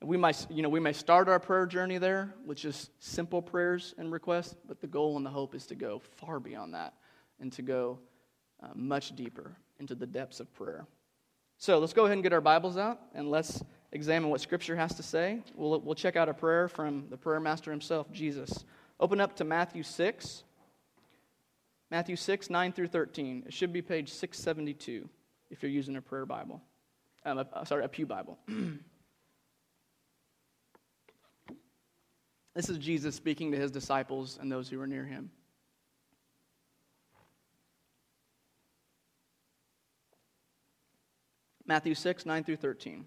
And 0.00 0.08
we 0.08 0.16
might, 0.16 0.46
you 0.50 0.62
know, 0.62 0.68
we 0.68 0.80
may 0.80 0.92
start 0.92 1.28
our 1.28 1.40
prayer 1.40 1.66
journey 1.66 1.98
there 1.98 2.34
with 2.46 2.58
just 2.58 2.90
simple 3.02 3.42
prayers 3.42 3.94
and 3.98 4.12
requests, 4.12 4.54
but 4.66 4.80
the 4.80 4.86
goal 4.86 5.16
and 5.16 5.26
the 5.26 5.30
hope 5.30 5.54
is 5.54 5.66
to 5.66 5.74
go 5.74 5.98
far 5.98 6.40
beyond 6.40 6.74
that 6.74 6.94
and 7.40 7.52
to 7.52 7.62
go 7.62 7.98
uh, 8.62 8.68
much 8.74 9.14
deeper 9.16 9.56
into 9.78 9.94
the 9.94 10.06
depths 10.06 10.40
of 10.40 10.52
prayer. 10.54 10.86
So 11.58 11.78
let's 11.78 11.92
go 11.92 12.04
ahead 12.04 12.14
and 12.14 12.22
get 12.22 12.32
our 12.32 12.40
Bibles 12.40 12.76
out 12.76 13.00
and 13.14 13.30
let's 13.30 13.62
examine 13.92 14.30
what 14.30 14.40
Scripture 14.40 14.76
has 14.76 14.94
to 14.94 15.02
say, 15.02 15.42
we'll, 15.54 15.80
we'll 15.80 15.94
check 15.94 16.16
out 16.16 16.28
a 16.28 16.34
prayer 16.34 16.68
from 16.68 17.06
the 17.10 17.16
prayer 17.16 17.40
master 17.40 17.70
himself, 17.70 18.10
Jesus. 18.12 18.64
Open 19.00 19.20
up 19.20 19.36
to 19.36 19.44
Matthew 19.44 19.82
6, 19.82 20.44
Matthew 21.90 22.16
6, 22.16 22.50
9 22.50 22.72
through 22.72 22.88
13. 22.88 23.44
It 23.46 23.52
should 23.52 23.72
be 23.72 23.80
page 23.80 24.10
672 24.10 25.08
if 25.50 25.62
you're 25.62 25.72
using 25.72 25.96
a 25.96 26.02
prayer 26.02 26.26
Bible. 26.26 26.60
Um, 27.24 27.38
a, 27.38 27.46
uh, 27.52 27.64
sorry, 27.64 27.84
a 27.84 27.88
Pew 27.88 28.04
Bible. 28.06 28.38
this 32.54 32.68
is 32.68 32.78
Jesus 32.78 33.14
speaking 33.14 33.52
to 33.52 33.58
his 33.58 33.70
disciples 33.70 34.38
and 34.40 34.52
those 34.52 34.68
who 34.68 34.78
were 34.78 34.86
near 34.86 35.04
him. 35.04 35.30
Matthew 41.66 41.94
6, 41.94 42.24
9 42.24 42.44
through 42.44 42.56
13 42.56 43.06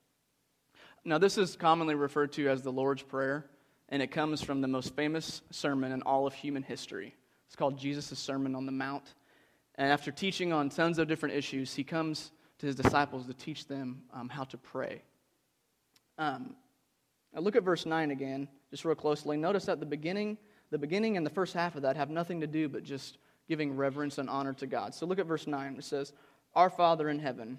Now, 1.03 1.17
this 1.17 1.39
is 1.39 1.55
commonly 1.55 1.95
referred 1.95 2.33
to 2.33 2.47
as 2.47 2.61
the 2.61 2.71
Lord's 2.71 3.01
Prayer, 3.01 3.45
and 3.89 4.03
it 4.03 4.11
comes 4.11 4.43
from 4.43 4.61
the 4.61 4.67
most 4.67 4.95
famous 4.95 5.41
sermon 5.49 5.91
in 5.91 6.03
all 6.03 6.27
of 6.27 6.33
human 6.35 6.61
history. 6.61 7.15
It's 7.47 7.55
called 7.55 7.79
Jesus' 7.79 8.19
Sermon 8.19 8.53
on 8.53 8.67
the 8.67 8.71
Mount. 8.71 9.15
And 9.75 9.91
after 9.91 10.11
teaching 10.11 10.53
on 10.53 10.69
tons 10.69 10.99
of 10.99 11.07
different 11.07 11.33
issues, 11.33 11.73
he 11.73 11.83
comes 11.83 12.31
to 12.59 12.67
his 12.67 12.75
disciples 12.75 13.25
to 13.25 13.33
teach 13.33 13.67
them 13.67 14.03
um, 14.13 14.29
how 14.29 14.43
to 14.43 14.57
pray. 14.57 15.01
Um, 16.19 16.55
now 17.33 17.41
look 17.41 17.55
at 17.55 17.63
verse 17.63 17.87
9 17.87 18.11
again, 18.11 18.47
just 18.69 18.85
real 18.85 18.93
closely. 18.93 19.37
Notice 19.37 19.65
that 19.65 19.79
the 19.79 19.87
beginning, 19.87 20.37
the 20.69 20.77
beginning 20.77 21.17
and 21.17 21.25
the 21.25 21.31
first 21.31 21.55
half 21.55 21.75
of 21.75 21.81
that 21.81 21.97
have 21.97 22.11
nothing 22.11 22.41
to 22.41 22.47
do 22.47 22.69
but 22.69 22.83
just 22.83 23.17
giving 23.49 23.75
reverence 23.75 24.19
and 24.19 24.29
honor 24.29 24.53
to 24.53 24.67
God. 24.67 24.93
So 24.93 25.07
look 25.07 25.17
at 25.17 25.25
verse 25.25 25.47
9. 25.47 25.77
It 25.79 25.83
says, 25.83 26.13
Our 26.53 26.69
Father 26.69 27.09
in 27.09 27.17
heaven, 27.17 27.57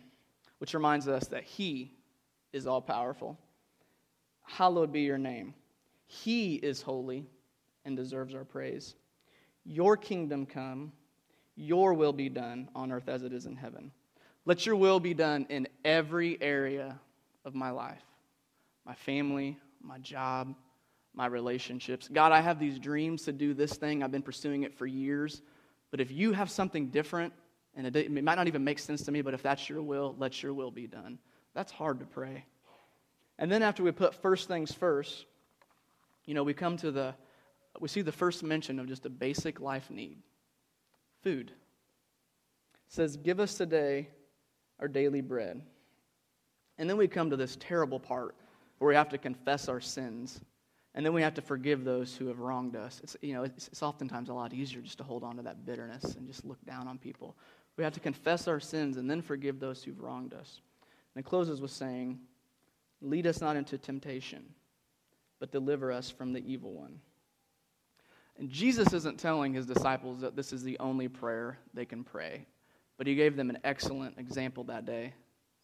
which 0.58 0.74
reminds 0.74 1.08
us 1.08 1.26
that 1.28 1.42
He 1.42 1.92
is 2.52 2.66
all 2.66 2.80
powerful. 2.80 3.38
Hallowed 4.42 4.92
be 4.92 5.02
your 5.02 5.18
name. 5.18 5.54
He 6.06 6.56
is 6.56 6.82
holy 6.82 7.26
and 7.84 7.96
deserves 7.96 8.34
our 8.34 8.44
praise. 8.44 8.94
Your 9.64 9.96
kingdom 9.96 10.46
come, 10.46 10.92
your 11.56 11.94
will 11.94 12.12
be 12.12 12.28
done 12.28 12.68
on 12.74 12.92
earth 12.92 13.08
as 13.08 13.22
it 13.22 13.32
is 13.32 13.46
in 13.46 13.56
heaven. 13.56 13.92
Let 14.44 14.66
your 14.66 14.76
will 14.76 15.00
be 15.00 15.14
done 15.14 15.46
in 15.48 15.68
every 15.84 16.40
area 16.40 16.98
of 17.44 17.54
my 17.54 17.70
life 17.70 18.02
my 18.84 18.94
family, 18.94 19.56
my 19.80 19.96
job, 19.98 20.56
my 21.14 21.26
relationships. 21.26 22.08
God, 22.12 22.32
I 22.32 22.40
have 22.40 22.58
these 22.58 22.80
dreams 22.80 23.22
to 23.22 23.32
do 23.32 23.54
this 23.54 23.74
thing. 23.76 24.02
I've 24.02 24.10
been 24.10 24.22
pursuing 24.22 24.64
it 24.64 24.74
for 24.74 24.86
years. 24.86 25.40
But 25.92 26.00
if 26.00 26.10
you 26.10 26.32
have 26.32 26.50
something 26.50 26.88
different, 26.88 27.32
and 27.76 27.94
it, 27.94 28.10
might 28.10 28.34
not 28.34 28.48
even 28.48 28.64
make 28.64 28.80
sense 28.80 29.02
to 29.04 29.12
me, 29.12 29.22
but 29.22 29.34
if 29.34 29.42
that's 29.42 29.68
your 29.68 29.82
will, 29.82 30.16
let 30.18 30.42
your 30.42 30.52
will 30.52 30.72
be 30.72 30.88
done. 30.88 31.18
That's 31.54 31.72
hard 31.72 32.00
to 32.00 32.06
pray. 32.06 32.44
And 33.38 33.50
then 33.50 33.62
after 33.62 33.82
we 33.82 33.92
put 33.92 34.14
first 34.14 34.48
things 34.48 34.72
first, 34.72 35.26
you 36.24 36.34
know, 36.34 36.44
we 36.44 36.54
come 36.54 36.76
to 36.78 36.90
the, 36.90 37.14
we 37.80 37.88
see 37.88 38.02
the 38.02 38.12
first 38.12 38.42
mention 38.42 38.78
of 38.78 38.86
just 38.86 39.06
a 39.06 39.10
basic 39.10 39.60
life 39.60 39.90
need 39.90 40.18
food. 41.22 41.50
It 41.50 42.92
says, 42.92 43.16
Give 43.16 43.40
us 43.40 43.54
today 43.54 44.08
our 44.80 44.88
daily 44.88 45.20
bread. 45.20 45.62
And 46.78 46.88
then 46.88 46.96
we 46.96 47.08
come 47.08 47.30
to 47.30 47.36
this 47.36 47.56
terrible 47.60 48.00
part 48.00 48.34
where 48.78 48.88
we 48.88 48.94
have 48.94 49.10
to 49.10 49.18
confess 49.18 49.68
our 49.68 49.80
sins. 49.80 50.40
And 50.94 51.06
then 51.06 51.12
we 51.12 51.22
have 51.22 51.34
to 51.34 51.42
forgive 51.42 51.84
those 51.84 52.14
who 52.14 52.26
have 52.26 52.40
wronged 52.40 52.76
us. 52.76 53.00
It's, 53.02 53.16
you 53.22 53.34
know, 53.34 53.44
it's, 53.44 53.68
it's 53.68 53.82
oftentimes 53.82 54.28
a 54.28 54.34
lot 54.34 54.52
easier 54.52 54.80
just 54.82 54.98
to 54.98 55.04
hold 55.04 55.24
on 55.24 55.36
to 55.36 55.42
that 55.42 55.64
bitterness 55.64 56.16
and 56.16 56.26
just 56.26 56.44
look 56.44 56.62
down 56.66 56.86
on 56.86 56.98
people. 56.98 57.36
We 57.76 57.84
have 57.84 57.94
to 57.94 58.00
confess 58.00 58.46
our 58.48 58.60
sins 58.60 58.98
and 58.98 59.10
then 59.10 59.22
forgive 59.22 59.58
those 59.58 59.82
who've 59.82 60.00
wronged 60.00 60.34
us. 60.34 60.60
And 61.14 61.24
it 61.24 61.28
closes 61.28 61.60
with 61.60 61.70
saying, 61.70 62.18
Lead 63.00 63.26
us 63.26 63.40
not 63.40 63.56
into 63.56 63.76
temptation, 63.78 64.44
but 65.40 65.50
deliver 65.50 65.90
us 65.90 66.08
from 66.08 66.32
the 66.32 66.44
evil 66.50 66.72
one. 66.72 67.00
And 68.38 68.48
Jesus 68.48 68.92
isn't 68.92 69.18
telling 69.18 69.52
his 69.52 69.66
disciples 69.66 70.20
that 70.20 70.36
this 70.36 70.52
is 70.52 70.62
the 70.62 70.78
only 70.78 71.08
prayer 71.08 71.58
they 71.74 71.84
can 71.84 72.04
pray, 72.04 72.46
but 72.96 73.06
he 73.06 73.14
gave 73.14 73.36
them 73.36 73.50
an 73.50 73.58
excellent 73.64 74.18
example 74.18 74.64
that 74.64 74.86
day. 74.86 75.12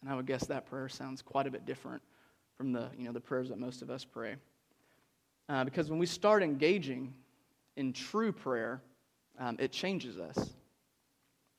And 0.01 0.11
I 0.11 0.15
would 0.15 0.25
guess 0.25 0.45
that 0.47 0.69
prayer 0.69 0.89
sounds 0.89 1.21
quite 1.21 1.47
a 1.47 1.51
bit 1.51 1.65
different 1.65 2.01
from 2.57 2.73
the, 2.73 2.89
you 2.97 3.05
know, 3.05 3.13
the 3.13 3.21
prayers 3.21 3.49
that 3.49 3.57
most 3.57 3.81
of 3.81 3.89
us 3.89 4.03
pray. 4.03 4.35
Uh, 5.47 5.63
because 5.63 5.89
when 5.89 5.97
we 5.97 6.05
start 6.05 6.43
engaging 6.43 7.13
in 7.75 7.93
true 7.93 8.31
prayer, 8.31 8.81
um, 9.39 9.55
it 9.59 9.71
changes 9.71 10.19
us. 10.19 10.51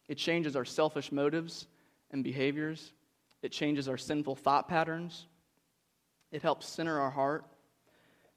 It 0.08 0.16
changes 0.16 0.56
our 0.56 0.64
selfish 0.64 1.10
motives 1.10 1.66
and 2.10 2.22
behaviors. 2.22 2.92
It 3.42 3.52
changes 3.52 3.88
our 3.88 3.96
sinful 3.96 4.36
thought 4.36 4.68
patterns. 4.68 5.26
It 6.30 6.42
helps 6.42 6.66
center 6.66 7.00
our 7.00 7.10
heart. 7.10 7.44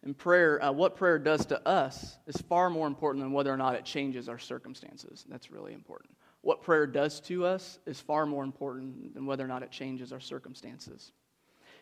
And 0.03 0.17
prayer, 0.17 0.61
uh, 0.63 0.71
what 0.71 0.95
prayer 0.95 1.17
does 1.17 1.45
to 1.47 1.65
us 1.67 2.17
is 2.27 2.35
far 2.37 2.69
more 2.69 2.87
important 2.87 3.23
than 3.23 3.31
whether 3.31 3.53
or 3.53 3.57
not 3.57 3.75
it 3.75 3.85
changes 3.85 4.27
our 4.27 4.39
circumstances. 4.39 5.25
That's 5.29 5.49
really 5.49 5.73
important. 5.73 6.15
What 6.41 6.61
prayer 6.61 6.85
does 6.85 7.21
to 7.21 7.45
us 7.45 7.79
is 7.85 8.01
far 8.01 8.25
more 8.25 8.43
important 8.43 9.13
than 9.13 9.25
whether 9.25 9.45
or 9.45 9.47
not 9.47 9.63
it 9.63 9.71
changes 9.71 10.11
our 10.11 10.19
circumstances. 10.19 11.13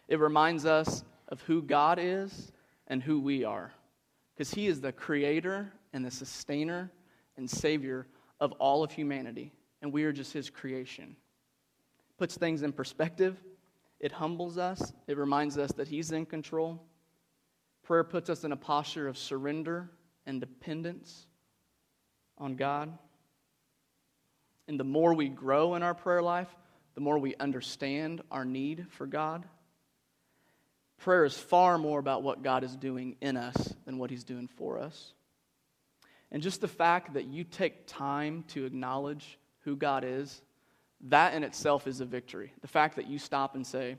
It 0.08 0.20
reminds 0.20 0.66
us 0.68 1.04
of 1.30 1.42
who 1.42 1.64
God 1.64 1.98
is 2.00 2.52
and 2.88 3.02
who 3.02 3.20
we 3.20 3.44
are. 3.44 3.72
Because 4.36 4.54
He 4.54 4.68
is 4.68 4.82
the 4.82 4.92
creator 4.92 5.72
and 5.94 6.06
the 6.06 6.12
sustainer 6.12 6.92
and 7.38 7.50
savior 7.50 8.06
of 8.40 8.52
all 8.54 8.84
of 8.84 8.92
humanity, 8.92 9.52
and 9.82 9.92
we 9.92 10.04
are 10.04 10.12
just 10.12 10.32
His 10.32 10.50
creation. 10.50 11.16
Puts 12.22 12.38
things 12.38 12.62
in 12.62 12.72
perspective, 12.72 13.36
it 14.00 14.12
humbles 14.12 14.60
us, 14.60 14.94
it 15.08 15.18
reminds 15.18 15.58
us 15.58 15.72
that 15.72 15.88
He's 15.88 16.12
in 16.12 16.28
control. 16.28 16.80
Prayer 17.82 18.04
puts 18.04 18.30
us 18.30 18.44
in 18.44 18.52
a 18.52 18.56
posture 18.56 19.08
of 19.08 19.18
surrender 19.18 19.90
and 20.28 20.40
dependence 20.40 21.26
on 22.38 22.58
God. 22.58 22.96
And 24.68 24.80
the 24.80 24.84
more 24.84 25.16
we 25.16 25.30
grow 25.30 25.74
in 25.74 25.82
our 25.82 25.96
prayer 25.96 26.22
life, 26.22 26.56
the 26.94 27.02
more 27.02 27.18
we 27.18 27.34
understand 27.38 28.22
our 28.30 28.46
need 28.46 28.86
for 28.92 29.08
God. 29.08 29.44
Prayer 31.00 31.26
is 31.26 31.36
far 31.36 31.80
more 31.80 31.98
about 31.98 32.22
what 32.22 32.44
God 32.44 32.64
is 32.64 32.76
doing 32.76 33.16
in 33.20 33.36
us 33.36 33.74
than 33.86 33.98
what 33.98 34.12
He's 34.12 34.24
doing 34.24 34.48
for 34.58 34.78
us. 34.78 35.14
And 36.32 36.44
just 36.44 36.62
the 36.62 36.68
fact 36.68 37.16
that 37.16 37.26
you 37.26 37.44
take 37.44 37.88
time 37.88 38.44
to 38.50 38.66
acknowledge 38.66 39.40
who 39.62 39.76
God 39.76 40.04
is, 40.06 40.40
that 41.04 41.34
in 41.34 41.44
itself 41.44 41.88
is 41.88 42.02
a 42.02 42.06
victory. 42.06 42.54
The 42.62 42.68
fact 42.68 42.96
that 42.96 43.08
you 43.08 43.18
stop 43.18 43.56
and 43.56 43.66
say, 43.66 43.98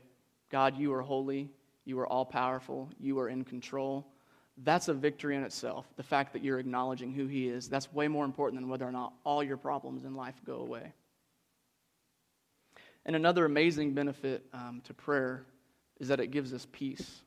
God, 0.49 0.77
you 0.77 0.93
are 0.93 1.01
holy, 1.01 1.49
you 1.85 1.99
are 1.99 2.07
all 2.07 2.25
powerful, 2.25 2.89
you 2.99 3.19
are 3.19 3.27
in 3.27 3.43
control, 3.43 4.07
that's 4.57 4.87
a 4.87 4.93
victory 4.93 5.35
in 5.35 5.43
itself. 5.43 5.87
The 5.95 6.03
fact 6.03 6.33
that 6.33 6.43
you're 6.43 6.59
acknowledging 6.59 7.11
who 7.11 7.27
He 7.27 7.47
is, 7.47 7.67
that's 7.67 7.91
way 7.91 8.07
more 8.07 8.25
important 8.25 8.61
than 8.61 8.69
whether 8.69 8.87
or 8.87 8.91
not 8.91 9.13
all 9.23 9.43
your 9.43 9.57
problems 9.57 10.05
in 10.05 10.15
life 10.15 10.39
go 10.45 10.57
away. 10.57 10.93
And 13.05 13.15
another 13.15 13.45
amazing 13.45 13.93
benefit 13.93 14.45
um, 14.53 14.81
to 14.85 14.93
prayer 14.93 15.45
is 15.99 16.07
that 16.07 16.19
it 16.19 16.27
gives 16.27 16.53
us 16.53 16.67
peace. 16.71 17.21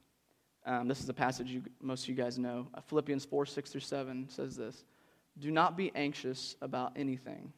Um, 0.65 0.89
this 0.89 1.01
is 1.01 1.09
a 1.09 1.15
passage 1.15 1.49
you, 1.51 1.63
most 1.81 2.05
of 2.05 2.09
you 2.09 2.15
guys 2.15 2.39
know. 2.39 2.69
Philippians 2.87 3.25
4 3.25 3.47
6 3.47 3.71
through 3.71 3.81
7 3.81 4.29
says 4.31 4.57
this 4.57 4.85
Do 5.39 5.51
not 5.51 5.77
be 5.77 5.93
anxious 5.95 6.57
about 6.63 6.93
anything, 6.97 7.53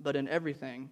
but 0.00 0.16
in 0.16 0.28
everything, 0.28 0.90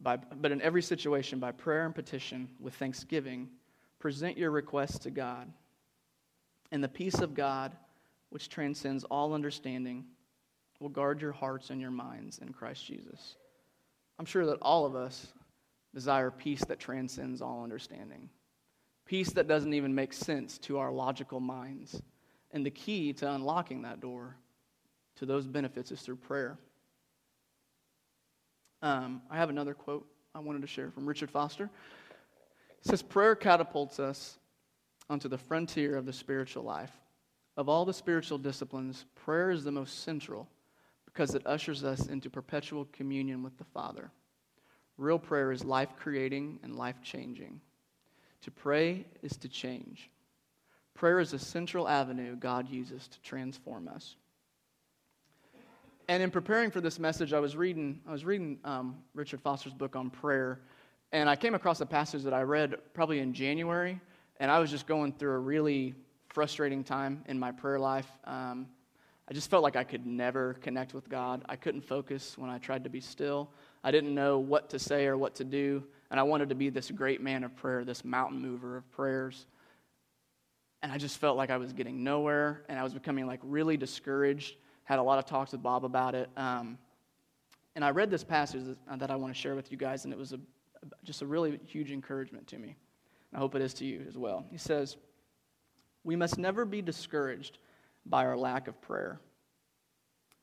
by, 0.00 0.16
but 0.16 0.52
in 0.52 0.60
every 0.60 0.82
situation, 0.82 1.38
by 1.38 1.52
prayer 1.52 1.84
and 1.86 1.94
petition, 1.94 2.48
with 2.58 2.74
thanksgiving, 2.74 3.48
present 3.98 4.36
your 4.36 4.50
requests 4.50 4.98
to 5.00 5.10
God. 5.10 5.52
And 6.72 6.82
the 6.82 6.88
peace 6.88 7.20
of 7.20 7.34
God, 7.34 7.76
which 8.30 8.48
transcends 8.48 9.04
all 9.04 9.34
understanding, 9.34 10.04
will 10.80 10.88
guard 10.88 11.22
your 11.22 11.32
hearts 11.32 11.70
and 11.70 11.80
your 11.80 11.90
minds 11.90 12.38
in 12.38 12.52
Christ 12.52 12.84
Jesus. 12.84 13.36
I'm 14.18 14.26
sure 14.26 14.46
that 14.46 14.58
all 14.60 14.84
of 14.84 14.96
us 14.96 15.32
desire 15.94 16.30
peace 16.30 16.64
that 16.64 16.80
transcends 16.80 17.40
all 17.40 17.62
understanding, 17.62 18.28
peace 19.06 19.30
that 19.30 19.46
doesn't 19.46 19.74
even 19.74 19.94
make 19.94 20.12
sense 20.12 20.58
to 20.58 20.78
our 20.78 20.90
logical 20.90 21.38
minds. 21.38 22.00
And 22.50 22.66
the 22.66 22.70
key 22.70 23.12
to 23.14 23.32
unlocking 23.32 23.82
that 23.82 24.00
door 24.00 24.36
to 25.16 25.26
those 25.26 25.46
benefits 25.46 25.92
is 25.92 26.00
through 26.00 26.16
prayer. 26.16 26.58
Um, 28.82 29.22
I 29.30 29.36
have 29.36 29.48
another 29.48 29.74
quote 29.74 30.06
I 30.34 30.40
wanted 30.40 30.62
to 30.62 30.68
share 30.68 30.90
from 30.90 31.06
Richard 31.06 31.30
Foster. 31.30 31.64
It 31.64 32.88
says, 32.88 33.00
Prayer 33.00 33.36
catapults 33.36 34.00
us 34.00 34.38
onto 35.08 35.28
the 35.28 35.38
frontier 35.38 35.96
of 35.96 36.04
the 36.04 36.12
spiritual 36.12 36.64
life. 36.64 36.90
Of 37.56 37.68
all 37.68 37.84
the 37.84 37.92
spiritual 37.92 38.38
disciplines, 38.38 39.04
prayer 39.14 39.50
is 39.50 39.62
the 39.62 39.70
most 39.70 40.02
central 40.02 40.48
because 41.04 41.34
it 41.34 41.46
ushers 41.46 41.84
us 41.84 42.06
into 42.06 42.28
perpetual 42.30 42.88
communion 42.92 43.42
with 43.42 43.56
the 43.58 43.64
Father. 43.64 44.10
Real 44.96 45.18
prayer 45.18 45.52
is 45.52 45.64
life 45.64 45.90
creating 45.96 46.58
and 46.62 46.74
life 46.74 46.96
changing. 47.02 47.60
To 48.42 48.50
pray 48.50 49.06
is 49.22 49.36
to 49.38 49.48
change. 49.48 50.10
Prayer 50.94 51.20
is 51.20 51.32
a 51.32 51.38
central 51.38 51.88
avenue 51.88 52.36
God 52.36 52.68
uses 52.68 53.06
to 53.08 53.20
transform 53.20 53.88
us. 53.88 54.16
And 56.12 56.22
in 56.22 56.30
preparing 56.30 56.70
for 56.70 56.82
this 56.82 56.98
message, 56.98 57.32
I 57.32 57.40
was 57.40 57.56
reading, 57.56 57.98
I 58.06 58.12
was 58.12 58.22
reading 58.22 58.58
um, 58.66 58.98
Richard 59.14 59.40
Foster's 59.40 59.72
book 59.72 59.96
on 59.96 60.10
prayer, 60.10 60.60
And 61.10 61.26
I 61.26 61.36
came 61.36 61.54
across 61.54 61.80
a 61.80 61.86
passage 61.86 62.22
that 62.24 62.34
I 62.34 62.42
read 62.42 62.74
probably 62.92 63.20
in 63.20 63.32
January, 63.32 63.98
and 64.38 64.50
I 64.50 64.58
was 64.58 64.70
just 64.70 64.86
going 64.86 65.14
through 65.14 65.32
a 65.32 65.38
really 65.38 65.94
frustrating 66.28 66.84
time 66.84 67.24
in 67.28 67.38
my 67.38 67.50
prayer 67.50 67.78
life. 67.78 68.06
Um, 68.24 68.66
I 69.26 69.32
just 69.32 69.48
felt 69.48 69.62
like 69.62 69.74
I 69.74 69.84
could 69.84 70.04
never 70.04 70.52
connect 70.60 70.92
with 70.92 71.08
God. 71.08 71.46
I 71.48 71.56
couldn't 71.56 71.80
focus 71.80 72.36
when 72.36 72.50
I 72.50 72.58
tried 72.58 72.84
to 72.84 72.90
be 72.90 73.00
still. 73.00 73.48
I 73.82 73.90
didn't 73.90 74.14
know 74.14 74.38
what 74.38 74.68
to 74.68 74.78
say 74.78 75.06
or 75.06 75.16
what 75.16 75.34
to 75.36 75.44
do. 75.44 75.82
And 76.10 76.20
I 76.20 76.24
wanted 76.24 76.50
to 76.50 76.54
be 76.54 76.68
this 76.68 76.90
great 76.90 77.22
man 77.22 77.42
of 77.42 77.56
prayer, 77.56 77.86
this 77.86 78.04
mountain 78.04 78.42
mover 78.42 78.76
of 78.76 78.92
prayers. 78.92 79.46
And 80.82 80.92
I 80.92 80.98
just 80.98 81.16
felt 81.16 81.38
like 81.38 81.48
I 81.48 81.56
was 81.56 81.72
getting 81.72 82.04
nowhere 82.04 82.64
and 82.68 82.78
I 82.78 82.82
was 82.82 82.92
becoming 82.92 83.26
like 83.26 83.40
really 83.42 83.78
discouraged. 83.78 84.56
Had 84.92 84.98
a 84.98 85.02
lot 85.02 85.18
of 85.18 85.24
talks 85.24 85.52
with 85.52 85.62
Bob 85.62 85.86
about 85.86 86.14
it. 86.14 86.28
Um, 86.36 86.76
and 87.74 87.82
I 87.82 87.92
read 87.92 88.10
this 88.10 88.22
passage 88.22 88.76
that 88.94 89.10
I 89.10 89.16
want 89.16 89.34
to 89.34 89.40
share 89.40 89.54
with 89.54 89.72
you 89.72 89.78
guys, 89.78 90.04
and 90.04 90.12
it 90.12 90.18
was 90.18 90.34
a, 90.34 90.40
just 91.02 91.22
a 91.22 91.26
really 91.26 91.58
huge 91.64 91.90
encouragement 91.90 92.46
to 92.48 92.58
me. 92.58 92.76
I 93.32 93.38
hope 93.38 93.54
it 93.54 93.62
is 93.62 93.72
to 93.72 93.86
you 93.86 94.04
as 94.06 94.18
well. 94.18 94.44
He 94.50 94.58
says, 94.58 94.98
We 96.04 96.14
must 96.14 96.36
never 96.36 96.66
be 96.66 96.82
discouraged 96.82 97.56
by 98.04 98.26
our 98.26 98.36
lack 98.36 98.68
of 98.68 98.78
prayer. 98.82 99.18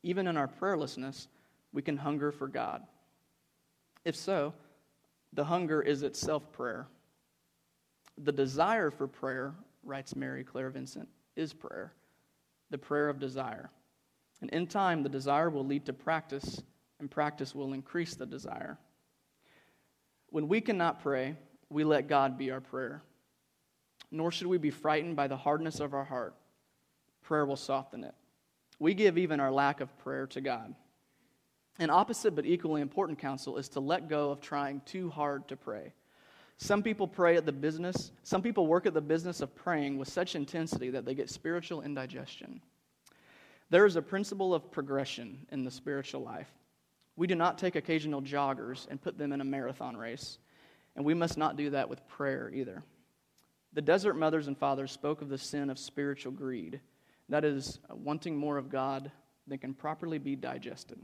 Even 0.02 0.26
in 0.26 0.36
our 0.36 0.48
prayerlessness, 0.48 1.28
we 1.72 1.84
can 1.84 1.96
hunger 1.96 2.32
for 2.32 2.48
God. 2.48 2.82
If 4.04 4.16
so, 4.16 4.56
the 5.34 5.44
hunger 5.44 5.80
is 5.80 6.02
itself 6.02 6.52
prayer. 6.52 6.88
The 8.18 8.32
desire 8.32 8.90
for 8.90 9.08
prayer, 9.08 9.54
writes 9.84 10.16
Mary 10.16 10.44
Clare 10.44 10.72
Vincent, 10.72 11.08
is 11.36 11.54
prayer, 11.54 11.94
the 12.72 12.80
prayer 12.80 13.10
of 13.10 13.20
desire. 13.20 13.70
And 14.42 14.50
in 14.52 14.68
time, 14.68 15.04
the 15.04 15.10
desire 15.10 15.50
will 15.50 15.66
lead 15.66 15.86
to 15.86 15.94
practice, 15.94 16.62
and 17.00 17.12
practice 17.12 17.54
will 17.54 17.74
increase 17.74 18.16
the 18.16 18.26
desire. 18.26 18.78
When 20.30 20.48
we 20.48 20.62
cannot 20.62 21.02
pray, 21.02 21.36
we 21.70 21.84
let 21.84 22.08
God 22.08 22.38
be 22.38 22.52
our 22.52 22.62
prayer. 22.62 23.02
Nor 24.12 24.32
should 24.32 24.48
we 24.48 24.58
be 24.58 24.72
frightened 24.72 25.16
by 25.16 25.28
the 25.28 25.38
hardness 25.38 25.80
of 25.80 25.94
our 25.94 26.04
heart. 26.04 26.36
Prayer 27.22 27.46
will 27.46 27.56
soften 27.56 28.04
it. 28.04 28.16
We 28.80 28.94
give 28.94 29.18
even 29.18 29.40
our 29.40 29.52
lack 29.52 29.82
of 29.82 29.98
prayer 30.00 30.26
to 30.28 30.42
God. 30.42 30.74
An 31.80 31.90
opposite 31.90 32.36
but 32.36 32.46
equally 32.46 32.82
important 32.82 33.20
counsel 33.20 33.58
is 33.58 33.70
to 33.70 33.80
let 33.80 34.10
go 34.10 34.32
of 34.32 34.42
trying 34.42 34.82
too 34.86 35.10
hard 35.10 35.48
to 35.48 35.56
pray. 35.56 35.94
Some 36.58 36.84
people 36.84 37.08
pray 37.08 37.38
at 37.38 37.46
the 37.46 37.54
business, 37.54 38.12
some 38.24 38.42
people 38.42 38.68
work 38.68 38.86
at 38.86 38.94
the 38.94 39.02
business 39.02 39.40
of 39.40 39.56
praying 39.56 39.98
with 39.98 40.10
such 40.10 40.36
intensity 40.36 40.90
that 40.90 41.06
they 41.06 41.14
get 41.14 41.30
spiritual 41.30 41.82
indigestion. 41.82 42.62
There 43.70 43.86
is 43.86 43.96
a 43.96 44.02
principle 44.02 44.54
of 44.54 44.72
progression 44.72 45.46
in 45.52 45.64
the 45.64 45.72
spiritual 45.72 46.22
life. 46.22 46.52
We 47.16 47.28
do 47.28 47.36
not 47.36 47.58
take 47.58 47.76
occasional 47.76 48.22
joggers 48.22 48.88
and 48.90 49.02
put 49.02 49.18
them 49.18 49.32
in 49.32 49.42
a 49.42 49.46
marathon 49.46 49.96
race, 49.96 50.40
and 50.96 51.06
we 51.06 51.14
must 51.14 51.38
not 51.38 51.56
do 51.56 51.70
that 51.72 51.90
with 51.90 52.08
prayer 52.08 52.50
either. 52.54 52.84
The 53.74 53.82
desert 53.82 54.16
mothers 54.16 54.48
and 54.48 54.58
fathers 54.58 54.92
spoke 54.92 55.22
of 55.22 55.30
the 55.30 55.38
sin 55.38 55.70
of 55.70 55.78
spiritual 55.78 56.32
greed, 56.32 56.80
that 57.30 57.46
is, 57.46 57.80
wanting 57.90 58.36
more 58.36 58.58
of 58.58 58.70
God 58.70 59.12
than 59.46 59.60
can 59.60 59.74
properly 59.74 60.18
be 60.18 60.36
digested. 60.36 61.00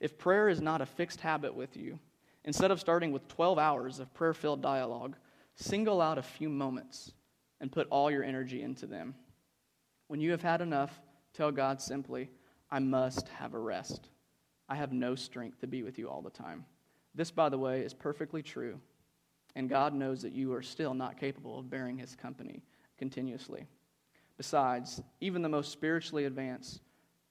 If 0.00 0.18
prayer 0.18 0.50
is 0.50 0.60
not 0.60 0.82
a 0.82 0.86
fixed 0.86 1.20
habit 1.20 1.54
with 1.54 1.76
you, 1.76 1.98
instead 2.44 2.70
of 2.70 2.80
starting 2.80 3.12
with 3.12 3.28
12 3.28 3.58
hours 3.58 3.98
of 3.98 4.12
prayer 4.12 4.34
filled 4.34 4.60
dialogue, 4.60 5.16
single 5.54 6.02
out 6.02 6.18
a 6.18 6.22
few 6.22 6.50
moments 6.50 7.12
and 7.60 7.72
put 7.72 7.88
all 7.88 8.10
your 8.10 8.22
energy 8.22 8.60
into 8.60 8.86
them. 8.86 9.14
When 10.08 10.20
you 10.20 10.32
have 10.32 10.42
had 10.42 10.60
enough, 10.60 11.00
tell 11.36 11.50
God 11.50 11.80
simply, 11.80 12.30
I 12.70 12.78
must 12.78 13.28
have 13.28 13.54
a 13.54 13.58
rest. 13.58 14.08
I 14.68 14.74
have 14.74 14.92
no 14.92 15.14
strength 15.14 15.60
to 15.60 15.66
be 15.66 15.82
with 15.82 15.98
you 15.98 16.08
all 16.08 16.22
the 16.22 16.30
time. 16.30 16.64
This, 17.14 17.30
by 17.30 17.48
the 17.48 17.58
way, 17.58 17.80
is 17.80 17.94
perfectly 17.94 18.42
true, 18.42 18.80
and 19.54 19.68
God 19.68 19.94
knows 19.94 20.22
that 20.22 20.32
you 20.32 20.52
are 20.52 20.62
still 20.62 20.94
not 20.94 21.18
capable 21.18 21.58
of 21.58 21.70
bearing 21.70 21.98
his 21.98 22.16
company 22.16 22.62
continuously. 22.98 23.66
Besides, 24.36 25.00
even 25.20 25.42
the 25.42 25.48
most 25.48 25.72
spiritually 25.72 26.24
advanced 26.24 26.80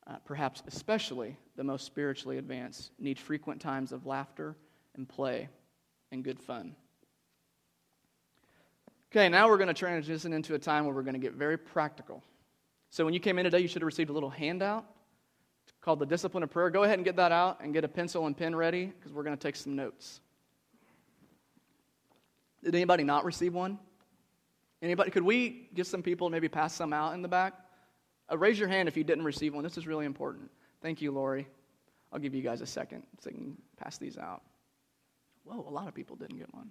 uh, 0.06 0.16
perhaps 0.24 0.62
especially 0.66 1.36
the 1.56 1.64
most 1.64 1.84
spiritually 1.84 2.38
advanced, 2.38 2.92
need 2.98 3.18
frequent 3.18 3.60
times 3.60 3.92
of 3.92 4.06
laughter 4.06 4.56
and 4.94 5.08
play 5.08 5.48
and 6.12 6.22
good 6.22 6.38
fun. 6.38 6.74
Okay, 9.10 9.28
now 9.28 9.48
we're 9.48 9.56
going 9.56 9.68
to 9.68 9.74
transition 9.74 10.32
into 10.32 10.54
a 10.54 10.58
time 10.58 10.84
where 10.84 10.94
we're 10.94 11.02
going 11.02 11.14
to 11.14 11.20
get 11.20 11.32
very 11.32 11.56
practical. 11.56 12.22
So, 12.96 13.04
when 13.04 13.12
you 13.12 13.20
came 13.20 13.38
in 13.38 13.44
today, 13.44 13.58
you 13.58 13.68
should 13.68 13.82
have 13.82 13.86
received 13.86 14.08
a 14.08 14.12
little 14.14 14.30
handout 14.30 14.86
called 15.82 15.98
the 15.98 16.06
Discipline 16.06 16.42
of 16.42 16.48
Prayer. 16.48 16.70
Go 16.70 16.84
ahead 16.84 16.94
and 16.94 17.04
get 17.04 17.16
that 17.16 17.30
out 17.30 17.60
and 17.60 17.74
get 17.74 17.84
a 17.84 17.88
pencil 17.88 18.26
and 18.26 18.34
pen 18.34 18.56
ready 18.56 18.86
because 18.86 19.12
we're 19.12 19.22
going 19.22 19.36
to 19.36 19.42
take 19.42 19.54
some 19.54 19.76
notes. 19.76 20.22
Did 22.64 22.74
anybody 22.74 23.04
not 23.04 23.26
receive 23.26 23.52
one? 23.52 23.78
Anybody? 24.80 25.10
Could 25.10 25.24
we 25.24 25.68
get 25.74 25.86
some 25.86 26.02
people 26.02 26.30
maybe 26.30 26.48
pass 26.48 26.72
some 26.72 26.94
out 26.94 27.12
in 27.12 27.20
the 27.20 27.28
back? 27.28 27.52
Uh, 28.32 28.38
raise 28.38 28.58
your 28.58 28.68
hand 28.68 28.88
if 28.88 28.96
you 28.96 29.04
didn't 29.04 29.24
receive 29.24 29.52
one. 29.52 29.62
This 29.62 29.76
is 29.76 29.86
really 29.86 30.06
important. 30.06 30.50
Thank 30.80 31.02
you, 31.02 31.12
Lori. 31.12 31.46
I'll 32.14 32.18
give 32.18 32.34
you 32.34 32.40
guys 32.40 32.62
a 32.62 32.66
second 32.66 33.02
so 33.20 33.28
you 33.28 33.36
can 33.36 33.56
pass 33.76 33.98
these 33.98 34.16
out. 34.16 34.40
Whoa, 35.44 35.66
a 35.68 35.70
lot 35.70 35.86
of 35.86 35.92
people 35.92 36.16
didn't 36.16 36.38
get 36.38 36.54
one. 36.54 36.70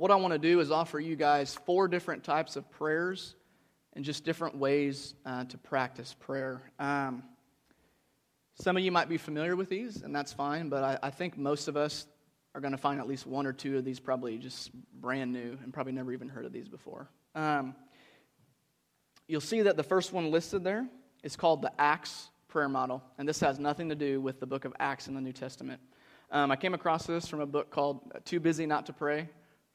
What 0.00 0.10
I 0.10 0.14
want 0.14 0.32
to 0.32 0.38
do 0.38 0.60
is 0.60 0.70
offer 0.70 0.98
you 0.98 1.14
guys 1.14 1.58
four 1.66 1.86
different 1.86 2.24
types 2.24 2.56
of 2.56 2.70
prayers 2.70 3.34
and 3.92 4.02
just 4.02 4.24
different 4.24 4.56
ways 4.56 5.12
uh, 5.26 5.44
to 5.44 5.58
practice 5.58 6.16
prayer. 6.18 6.62
Um, 6.78 7.22
some 8.54 8.78
of 8.78 8.82
you 8.82 8.90
might 8.90 9.10
be 9.10 9.18
familiar 9.18 9.56
with 9.56 9.68
these, 9.68 10.00
and 10.00 10.16
that's 10.16 10.32
fine, 10.32 10.70
but 10.70 10.82
I, 10.82 10.98
I 11.02 11.10
think 11.10 11.36
most 11.36 11.68
of 11.68 11.76
us 11.76 12.06
are 12.54 12.62
going 12.62 12.72
to 12.72 12.78
find 12.78 12.98
at 12.98 13.06
least 13.06 13.26
one 13.26 13.44
or 13.44 13.52
two 13.52 13.76
of 13.76 13.84
these 13.84 14.00
probably 14.00 14.38
just 14.38 14.70
brand 15.02 15.34
new 15.34 15.58
and 15.62 15.70
probably 15.70 15.92
never 15.92 16.14
even 16.14 16.30
heard 16.30 16.46
of 16.46 16.52
these 16.54 16.66
before. 16.66 17.06
Um, 17.34 17.74
you'll 19.28 19.42
see 19.42 19.60
that 19.60 19.76
the 19.76 19.82
first 19.82 20.14
one 20.14 20.30
listed 20.30 20.64
there 20.64 20.88
is 21.22 21.36
called 21.36 21.60
the 21.60 21.72
Acts 21.78 22.30
prayer 22.48 22.70
model, 22.70 23.02
and 23.18 23.28
this 23.28 23.40
has 23.40 23.58
nothing 23.58 23.90
to 23.90 23.94
do 23.94 24.18
with 24.18 24.40
the 24.40 24.46
book 24.46 24.64
of 24.64 24.72
Acts 24.80 25.08
in 25.08 25.14
the 25.14 25.20
New 25.20 25.34
Testament. 25.34 25.78
Um, 26.30 26.50
I 26.50 26.56
came 26.56 26.72
across 26.72 27.06
this 27.06 27.28
from 27.28 27.40
a 27.40 27.46
book 27.46 27.68
called 27.68 28.00
Too 28.24 28.40
Busy 28.40 28.64
Not 28.64 28.86
to 28.86 28.94
Pray 28.94 29.28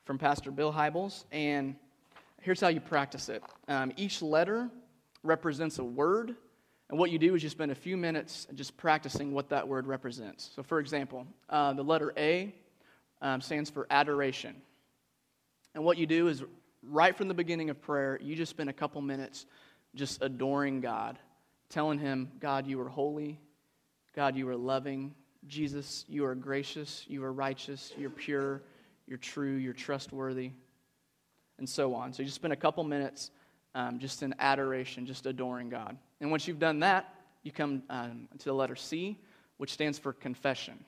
from 0.05 0.19
Pastor 0.19 0.51
Bill 0.51 0.71
Hybels, 0.71 1.25
and 1.31 1.75
here's 2.41 2.61
how 2.61 2.67
you 2.67 2.79
practice 2.79 3.27
it. 3.27 3.43
Um, 3.67 3.91
each 3.97 4.21
letter 4.21 4.69
represents 5.23 5.79
a 5.79 5.83
word, 5.83 6.35
and 6.89 6.99
what 6.99 7.09
you 7.09 7.17
do 7.17 7.33
is 7.33 7.41
you 7.41 7.49
spend 7.49 7.71
a 7.71 7.75
few 7.75 7.97
minutes 7.97 8.47
just 8.53 8.77
practicing 8.77 9.33
what 9.33 9.49
that 9.49 9.67
word 9.67 9.87
represents. 9.87 10.51
So, 10.55 10.61
for 10.61 10.79
example, 10.79 11.25
uh, 11.49 11.73
the 11.73 11.83
letter 11.83 12.13
A 12.17 12.53
um, 13.23 13.41
stands 13.41 13.71
for 13.71 13.87
adoration. 13.89 14.55
And 15.73 15.83
what 15.83 15.97
you 15.97 16.05
do 16.05 16.27
is, 16.27 16.43
right 16.83 17.17
from 17.17 17.27
the 17.27 17.33
beginning 17.33 17.71
of 17.71 17.81
prayer, 17.81 18.19
you 18.21 18.35
just 18.35 18.51
spend 18.51 18.69
a 18.69 18.73
couple 18.73 19.01
minutes 19.01 19.47
just 19.95 20.21
adoring 20.21 20.81
God, 20.81 21.17
telling 21.69 21.97
Him, 21.97 22.31
God, 22.39 22.67
you 22.67 22.79
are 22.79 22.89
holy, 22.89 23.39
God, 24.15 24.35
you 24.35 24.47
are 24.49 24.55
loving, 24.55 25.15
Jesus, 25.47 26.05
you 26.07 26.25
are 26.25 26.35
gracious, 26.35 27.05
you 27.07 27.23
are 27.23 27.33
righteous, 27.33 27.91
you're 27.97 28.11
pure, 28.11 28.61
you're 29.07 29.17
true, 29.17 29.55
you're 29.55 29.73
trustworthy, 29.73 30.51
and 31.57 31.67
so 31.67 31.93
on. 31.95 32.13
So 32.13 32.21
you 32.21 32.25
just 32.25 32.35
spend 32.35 32.53
a 32.53 32.57
couple 32.57 32.83
minutes 32.83 33.31
um, 33.73 33.99
just 33.99 34.23
in 34.23 34.33
adoration, 34.39 35.05
just 35.05 35.25
adoring 35.25 35.69
God. 35.69 35.97
And 36.21 36.31
once 36.31 36.47
you've 36.47 36.59
done 36.59 36.79
that, 36.79 37.13
you 37.43 37.51
come 37.51 37.83
um, 37.89 38.27
to 38.39 38.45
the 38.45 38.53
letter 38.53 38.75
C, 38.75 39.17
which 39.57 39.71
stands 39.71 39.99
for 39.99 40.13
confession. 40.13 40.83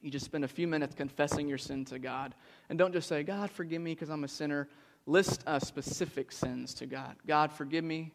You 0.00 0.10
just 0.10 0.24
spend 0.24 0.44
a 0.44 0.48
few 0.48 0.68
minutes 0.68 0.94
confessing 0.94 1.48
your 1.48 1.58
sin 1.58 1.84
to 1.86 1.98
God. 1.98 2.34
And 2.68 2.78
don't 2.78 2.92
just 2.92 3.08
say, 3.08 3.24
God, 3.24 3.50
forgive 3.50 3.82
me 3.82 3.94
because 3.94 4.10
I'm 4.10 4.22
a 4.22 4.28
sinner. 4.28 4.68
List 5.06 5.42
uh, 5.46 5.58
specific 5.58 6.30
sins 6.30 6.74
to 6.74 6.86
God. 6.86 7.16
God, 7.26 7.50
forgive 7.50 7.82
me 7.82 8.12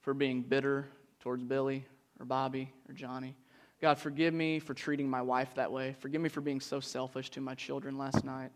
for 0.00 0.12
being 0.12 0.42
bitter 0.42 0.88
towards 1.20 1.42
Billy 1.42 1.86
or 2.20 2.26
Bobby 2.26 2.72
or 2.88 2.94
Johnny. 2.94 3.34
God, 3.80 3.98
forgive 3.98 4.32
me 4.32 4.58
for 4.58 4.74
treating 4.74 5.08
my 5.08 5.22
wife 5.22 5.54
that 5.56 5.70
way. 5.70 5.94
Forgive 6.00 6.20
me 6.20 6.28
for 6.28 6.40
being 6.40 6.60
so 6.60 6.80
selfish 6.80 7.30
to 7.30 7.40
my 7.40 7.54
children 7.54 7.98
last 7.98 8.24
night. 8.24 8.50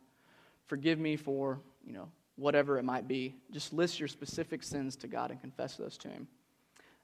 Forgive 0.66 0.98
me 0.98 1.16
for, 1.16 1.60
you 1.84 1.92
know, 1.92 2.08
whatever 2.36 2.78
it 2.78 2.84
might 2.84 3.06
be. 3.06 3.34
Just 3.52 3.72
list 3.72 3.98
your 3.98 4.08
specific 4.08 4.62
sins 4.62 4.96
to 4.96 5.08
God 5.08 5.30
and 5.30 5.40
confess 5.40 5.76
those 5.76 5.98
to 5.98 6.08
Him. 6.08 6.26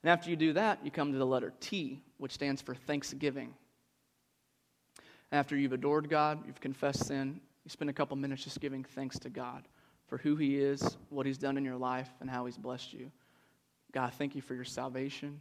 And 0.03 0.11
after 0.11 0.31
you 0.31 0.37
do 0.37 0.55
that, 0.55 0.79
you 0.83 0.91
come 0.91 1.13
to 1.13 1.19
the 1.19 1.27
letter 1.27 1.53
T, 1.61 2.01
which 2.17 2.33
stands 2.33 2.63
for 2.63 2.75
thanksgiving. 2.75 3.55
After 5.33 5.57
you've 5.57 5.73
adored 5.73 6.09
God, 6.09 6.39
you've 6.47 6.61
confessed 6.61 7.07
sin, 7.07 7.41
you 7.65 7.71
spend 7.71 7.91
a 7.91 7.93
couple 7.93 8.17
minutes 8.17 8.45
just 8.45 8.61
giving 8.61 8.85
thanks 8.85 9.19
to 9.19 9.29
God 9.29 9.65
for 10.07 10.19
who 10.19 10.37
He 10.37 10.57
is, 10.59 10.97
what 11.11 11.27
He's 11.27 11.39
done 11.39 11.59
in 11.59 11.65
your 11.65 11.77
life, 11.77 12.09
and 12.21 12.31
how 12.31 12.47
He's 12.47 12.57
blessed 12.57 12.93
you. 12.93 13.11
God, 13.93 14.13
thank 14.15 14.35
you 14.35 14.41
for 14.41 14.55
your 14.55 14.65
salvation. 14.65 15.41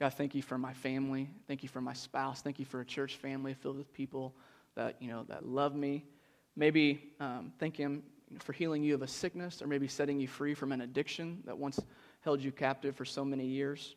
God, 0.00 0.14
thank 0.14 0.34
you 0.34 0.40
for 0.40 0.56
my 0.56 0.72
family. 0.72 1.28
Thank 1.46 1.62
you 1.62 1.68
for 1.68 1.82
my 1.82 1.92
spouse. 1.92 2.40
Thank 2.40 2.58
you 2.58 2.64
for 2.64 2.80
a 2.80 2.86
church 2.86 3.16
family 3.16 3.52
filled 3.52 3.76
with 3.76 3.92
people 3.92 4.34
that, 4.74 4.96
you 4.98 5.08
know, 5.08 5.24
that 5.28 5.44
love 5.46 5.74
me. 5.74 6.06
Maybe 6.56 7.12
um, 7.20 7.52
thank 7.58 7.76
Him 7.76 8.02
for 8.38 8.54
healing 8.54 8.82
you 8.82 8.94
of 8.94 9.02
a 9.02 9.06
sickness 9.06 9.60
or 9.60 9.66
maybe 9.66 9.86
setting 9.88 10.18
you 10.18 10.26
free 10.26 10.54
from 10.54 10.72
an 10.72 10.80
addiction 10.80 11.42
that 11.44 11.58
once 11.58 11.78
held 12.22 12.42
you 12.42 12.50
captive 12.50 12.96
for 12.96 13.04
so 13.04 13.26
many 13.26 13.44
years. 13.44 13.94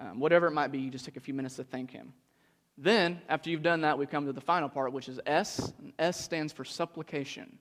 Um, 0.00 0.18
whatever 0.18 0.48
it 0.48 0.50
might 0.50 0.72
be, 0.72 0.80
you 0.80 0.90
just 0.90 1.04
take 1.04 1.16
a 1.16 1.20
few 1.20 1.34
minutes 1.34 1.54
to 1.56 1.64
thank 1.64 1.92
Him. 1.92 2.12
Then, 2.76 3.20
after 3.28 3.50
you've 3.50 3.62
done 3.62 3.82
that, 3.82 3.98
we 3.98 4.06
come 4.06 4.26
to 4.26 4.32
the 4.32 4.40
final 4.40 4.68
part, 4.68 4.92
which 4.92 5.08
is 5.08 5.20
S. 5.26 5.72
And 5.78 5.92
S 5.96 6.20
stands 6.20 6.52
for 6.52 6.64
supplication. 6.64 7.56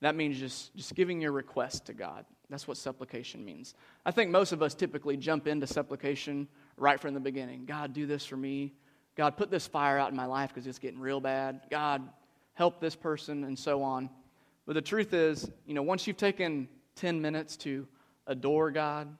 That 0.00 0.16
means 0.16 0.38
just, 0.38 0.74
just 0.74 0.94
giving 0.94 1.20
your 1.20 1.32
request 1.32 1.84
to 1.86 1.92
God. 1.92 2.24
That's 2.48 2.66
what 2.66 2.78
supplication 2.78 3.44
means. 3.44 3.74
I 4.06 4.10
think 4.10 4.30
most 4.30 4.52
of 4.52 4.62
us 4.62 4.74
typically 4.74 5.18
jump 5.18 5.46
into 5.46 5.66
supplication 5.66 6.48
right 6.76 6.98
from 7.00 7.14
the 7.14 7.20
beginning. 7.20 7.64
God, 7.64 7.92
do 7.92 8.06
this 8.06 8.24
for 8.24 8.36
me. 8.36 8.72
God, 9.16 9.36
put 9.36 9.50
this 9.50 9.66
fire 9.66 9.98
out 9.98 10.10
in 10.10 10.16
my 10.16 10.26
life 10.26 10.50
because 10.50 10.66
it's 10.66 10.78
getting 10.78 11.00
real 11.00 11.20
bad. 11.20 11.62
God, 11.70 12.08
help 12.54 12.80
this 12.80 12.96
person, 12.96 13.44
and 13.44 13.58
so 13.58 13.82
on. 13.82 14.10
But 14.66 14.74
the 14.74 14.82
truth 14.82 15.12
is, 15.12 15.50
you 15.66 15.74
know, 15.74 15.82
once 15.82 16.06
you've 16.06 16.16
taken 16.16 16.68
10 16.96 17.20
minutes 17.20 17.56
to 17.58 17.86
adore 18.26 18.70
God, 18.70 19.14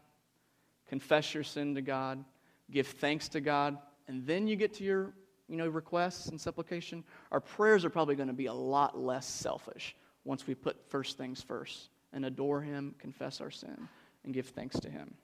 confess 0.88 1.34
your 1.34 1.44
sin 1.44 1.74
to 1.74 1.82
God, 1.82 2.24
give 2.70 2.86
thanks 2.86 3.28
to 3.28 3.40
God, 3.40 3.78
and 4.08 4.26
then 4.26 4.46
you 4.46 4.56
get 4.56 4.74
to 4.74 4.84
your, 4.84 5.12
you 5.48 5.56
know, 5.56 5.68
requests 5.68 6.28
and 6.28 6.40
supplication, 6.40 7.04
our 7.30 7.40
prayers 7.40 7.84
are 7.84 7.90
probably 7.90 8.16
going 8.16 8.28
to 8.28 8.34
be 8.34 8.46
a 8.46 8.54
lot 8.54 8.98
less 8.98 9.26
selfish 9.26 9.94
once 10.24 10.46
we 10.46 10.54
put 10.54 10.76
first 10.88 11.18
things 11.18 11.42
first 11.42 11.90
and 12.12 12.24
adore 12.24 12.60
Him, 12.60 12.94
confess 12.98 13.40
our 13.40 13.50
sin, 13.50 13.88
and 14.24 14.32
give 14.32 14.46
thanks 14.48 14.78
to 14.80 14.88
Him. 14.88 15.14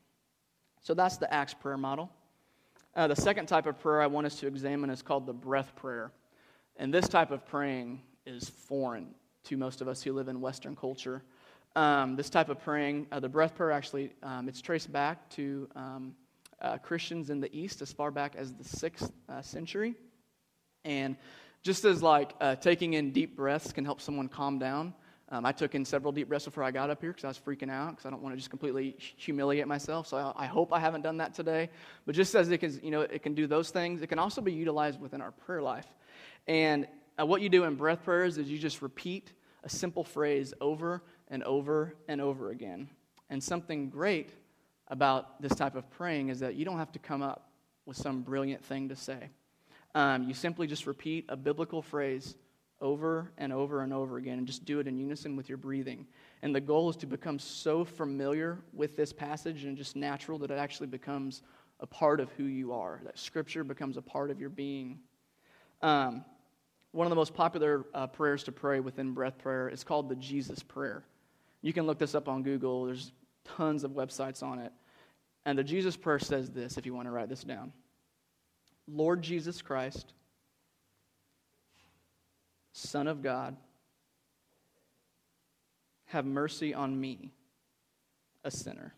So 0.83 0.95
that's 0.95 1.17
the 1.17 1.33
Acts 1.33 1.55
prayer 1.55 1.77
model. 1.77 2.11
Uh, 2.95 3.07
the 3.07 3.17
second 3.17 3.47
type 3.47 3.67
of 3.67 3.79
prayer 3.79 4.03
I 4.03 4.09
want 4.09 4.27
us 4.27 4.37
to 4.41 4.49
examine 4.49 4.91
is 4.91 5.01
called 5.01 5.27
the 5.27 5.33
breath 5.33 5.77
prayer. 5.77 6.11
And 6.77 6.93
this 6.93 7.09
type 7.09 7.31
of 7.31 7.47
praying 7.47 8.03
is 8.27 8.49
foreign 8.49 9.15
to 9.45 9.57
most 9.57 9.81
of 9.81 9.87
us 9.87 10.03
who 10.03 10.13
live 10.13 10.29
in 10.29 10.41
Western 10.41 10.75
culture. 10.75 11.23
Um, 11.77 12.17
this 12.17 12.29
type 12.29 12.49
of 12.49 12.61
praying, 12.61 13.07
uh, 13.13 13.21
the 13.21 13.29
breath 13.29 13.55
prayer 13.55 13.71
actually, 13.71 14.13
um, 14.25 14.49
it's 14.49 14.61
traced 14.61 14.91
back 14.91 15.29
to 15.31 15.69
um, 15.77 16.15
uh, 16.61 16.79
Christians 16.79 17.31
in 17.31 17.41
the 17.41 17.55
East 17.57 17.81
as 17.81 17.93
far 17.93 18.11
back 18.11 18.35
as 18.37 18.55
the 18.55 18.65
sixth 18.65 19.13
uh, 19.29 19.41
century. 19.41 19.95
And 20.85 21.17
just 21.63 21.85
as 21.85 22.03
like 22.03 22.35
uh, 22.41 22.57
taking 22.57 22.95
in 22.95 23.13
deep 23.13 23.37
breaths 23.37 23.73
can 23.73 23.85
help 23.85 24.01
someone 24.01 24.29
calm 24.29 24.59
down, 24.59 24.95
um, 25.33 25.47
I 25.47 25.53
took 25.53 25.77
in 25.77 25.85
several 25.85 26.13
deep 26.13 26.29
breaths 26.29 26.45
before 26.45 26.65
I 26.65 26.73
got 26.73 26.91
up 26.91 27.01
here 27.01 27.11
because 27.11 27.25
I 27.25 27.29
was 27.29 27.39
freaking 27.39 27.71
out 27.71 27.91
because 27.91 28.05
I 28.05 28.11
don't 28.11 28.21
want 28.21 28.33
to 28.33 28.37
just 28.37 28.51
completely 28.51 28.97
humiliate 28.99 29.69
myself. 29.69 30.09
So 30.09 30.17
I, 30.17 30.45
I, 30.45 30.47
hope 30.47 30.73
I 30.73 30.81
haven't 30.81 31.03
done 31.03 31.19
that 31.19 31.35
today. 31.35 31.71
But 32.05 32.17
just 32.17 32.35
as 32.35 32.51
it 32.51 32.59
can, 32.59 32.81
you 32.83 32.91
know, 32.91 33.03
it 33.03 33.23
can 33.23 33.35
do 33.35 33.47
those 33.47 33.71
things, 33.71 34.03
it 34.03 34.09
can 34.09 34.19
also 34.19 34.41
be 34.41 34.53
utilized 34.53 35.01
within 35.01 35.21
our 35.21 35.31
prayer 35.31 35.63
life. 35.63 35.87
And 36.49 36.89
uh, 37.21 37.27
what 37.27 37.43
you 37.43 37.49
do 37.49 37.63
in 37.63 37.77
breath 37.77 38.03
prayers 38.03 38.39
is 38.39 38.51
you 38.51 38.59
just 38.59 38.83
repeat 38.83 39.33
a 39.63 39.69
simple 39.69 40.03
phrase 40.03 40.53
over 40.61 41.03
and 41.29 41.45
over 41.45 41.95
and 42.09 42.21
over 42.21 42.51
again. 42.51 42.89
And 43.29 43.43
something 43.43 43.89
great 43.89 44.31
about 44.89 45.41
this 45.41 45.55
type 45.55 45.77
of 45.77 45.89
praying 45.91 46.31
is 46.31 46.41
that 46.41 46.57
you 46.57 46.65
don't 46.65 46.79
have 46.79 46.91
to 46.93 46.99
come 46.99 47.23
up 47.23 47.51
with 47.87 47.97
some 47.97 48.23
brilliant 48.23 48.65
thing 48.65 48.89
to 48.89 48.97
say. 48.97 49.31
Um, 49.95 50.25
you 50.25 50.35
simply 50.35 50.67
just 50.67 50.87
repeat 50.87 51.27
a 51.29 51.37
biblical 51.37 51.83
phrase 51.83 52.35
over 52.81 53.31
and 53.39 53.53
over 53.53 53.83
and 53.83 53.93
over 53.93 54.17
again 54.17 54.39
and 54.39 54.47
just 54.47 54.65
do 54.65 54.81
it 54.81 54.87
in 54.87 54.97
unison 54.97 55.37
with 55.37 55.49
your 55.49 55.59
breathing. 55.59 56.07
And 56.43 56.55
the 56.55 56.61
goal 56.61 56.89
is 56.89 56.97
to 56.97 57.07
become 57.07 57.39
so 57.39 57.85
familiar 57.85 58.59
with 58.73 58.97
this 58.97 59.13
passage 59.13 59.65
and 59.65 59.77
just 59.77 59.97
natural 59.97 60.39
that 60.39 60.51
it 60.51 60.59
actually 60.59 60.87
becomes 60.87 61.43
a 61.81 61.87
part 61.87 62.21
of 62.21 62.31
who 62.33 62.45
you 62.45 62.73
are, 62.73 63.01
that 63.05 63.19
Scripture 63.19 63.65
becomes 63.65 63.97
a 63.97 64.03
part 64.03 64.31
of 64.31 64.41
your 64.41 64.51
being. 64.51 64.99
Um, 65.83 66.25
one 66.93 67.07
of 67.07 67.11
the 67.11 67.17
most 67.17 67.35
popular 67.35 67.87
uh, 67.95 68.07
prayers 68.07 68.43
to 68.45 68.53
pray 68.53 68.81
within 68.81 69.13
breath 69.13 69.39
prayer 69.39 69.69
is 69.69 69.85
called 69.85 70.09
the 70.09 70.17
Jesus 70.17 70.63
Prayer. 70.63 71.05
You 71.63 71.73
can 71.73 71.87
look 71.87 71.99
this 71.99 72.15
up 72.15 72.29
on 72.29 72.43
Google, 72.43 72.85
there's 72.85 73.13
tons 73.45 73.85
of 73.85 73.93
websites 73.93 74.43
on 74.43 74.59
it. 74.59 74.73
And 75.47 75.59
the 75.59 75.65
Jesus 75.65 75.97
Prayer 75.97 76.19
says 76.19 76.51
this 76.51 76.77
if 76.77 76.85
you 76.85 76.95
want 76.95 77.07
to 77.07 77.13
write 77.13 77.29
this 77.29 77.45
down 77.45 77.73
Lord 78.89 79.23
Jesus 79.23 79.63
Christ 79.63 80.15
Son 82.91 83.07
of 83.07 83.23
God, 83.23 83.57
have 86.07 86.27
mercy 86.27 86.75
on 86.75 87.01
me, 87.01 87.31
a 88.43 88.51
sinner. 88.51 88.93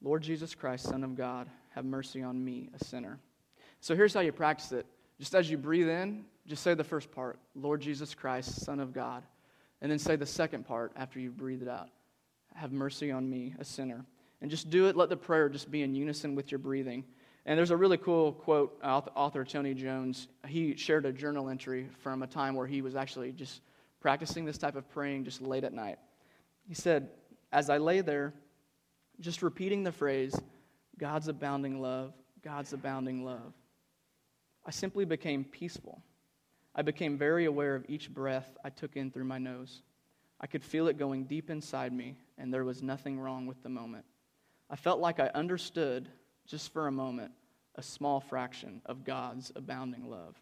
Lord 0.00 0.22
Jesus 0.22 0.54
Christ, 0.54 0.84
Son 0.84 1.04
of 1.04 1.16
God, 1.16 1.50
have 1.74 1.84
mercy 1.84 2.22
on 2.22 2.42
me, 2.42 2.70
a 2.80 2.82
sinner. 2.82 3.18
So 3.80 3.94
here's 3.94 4.14
how 4.14 4.20
you 4.20 4.32
practice 4.32 4.72
it. 4.72 4.86
Just 5.18 5.34
as 5.34 5.50
you 5.50 5.58
breathe 5.58 5.90
in, 5.90 6.24
just 6.46 6.62
say 6.62 6.72
the 6.72 6.82
first 6.82 7.12
part, 7.12 7.38
Lord 7.54 7.82
Jesus 7.82 8.14
Christ, 8.14 8.64
Son 8.64 8.80
of 8.80 8.94
God. 8.94 9.22
And 9.82 9.92
then 9.92 9.98
say 9.98 10.16
the 10.16 10.24
second 10.24 10.64
part 10.66 10.92
after 10.96 11.20
you 11.20 11.30
breathe 11.30 11.60
it 11.60 11.68
out, 11.68 11.90
Have 12.54 12.72
mercy 12.72 13.10
on 13.10 13.28
me, 13.28 13.54
a 13.58 13.66
sinner. 13.66 14.06
And 14.40 14.50
just 14.50 14.70
do 14.70 14.88
it. 14.88 14.96
Let 14.96 15.10
the 15.10 15.16
prayer 15.18 15.50
just 15.50 15.70
be 15.70 15.82
in 15.82 15.94
unison 15.94 16.34
with 16.34 16.50
your 16.50 16.58
breathing. 16.58 17.04
And 17.46 17.58
there's 17.58 17.70
a 17.70 17.76
really 17.76 17.98
cool 17.98 18.32
quote, 18.32 18.78
author 18.82 19.44
Tony 19.44 19.74
Jones, 19.74 20.28
he 20.46 20.76
shared 20.76 21.04
a 21.04 21.12
journal 21.12 21.48
entry 21.50 21.88
from 22.00 22.22
a 22.22 22.26
time 22.26 22.54
where 22.54 22.66
he 22.66 22.80
was 22.80 22.96
actually 22.96 23.32
just 23.32 23.60
practicing 24.00 24.44
this 24.44 24.58
type 24.58 24.76
of 24.76 24.88
praying 24.90 25.24
just 25.24 25.42
late 25.42 25.64
at 25.64 25.72
night. 25.72 25.98
He 26.66 26.74
said, 26.74 27.08
As 27.52 27.68
I 27.68 27.78
lay 27.78 28.00
there, 28.00 28.32
just 29.20 29.42
repeating 29.42 29.82
the 29.82 29.92
phrase, 29.92 30.34
God's 30.98 31.28
abounding 31.28 31.80
love, 31.80 32.12
God's 32.42 32.72
abounding 32.72 33.24
love, 33.24 33.52
I 34.64 34.70
simply 34.70 35.04
became 35.04 35.44
peaceful. 35.44 36.02
I 36.74 36.82
became 36.82 37.18
very 37.18 37.44
aware 37.44 37.74
of 37.74 37.84
each 37.88 38.12
breath 38.12 38.56
I 38.64 38.70
took 38.70 38.96
in 38.96 39.10
through 39.10 39.24
my 39.24 39.38
nose. 39.38 39.82
I 40.40 40.46
could 40.46 40.64
feel 40.64 40.88
it 40.88 40.98
going 40.98 41.24
deep 41.24 41.50
inside 41.50 41.92
me, 41.92 42.16
and 42.38 42.52
there 42.52 42.64
was 42.64 42.82
nothing 42.82 43.20
wrong 43.20 43.46
with 43.46 43.62
the 43.62 43.68
moment. 43.68 44.04
I 44.70 44.76
felt 44.76 44.98
like 44.98 45.20
I 45.20 45.30
understood 45.34 46.08
just 46.46 46.72
for 46.72 46.86
a 46.86 46.92
moment, 46.92 47.32
a 47.76 47.82
small 47.82 48.20
fraction 48.20 48.80
of 48.86 49.04
God's 49.04 49.52
abounding 49.56 50.08
love. 50.08 50.36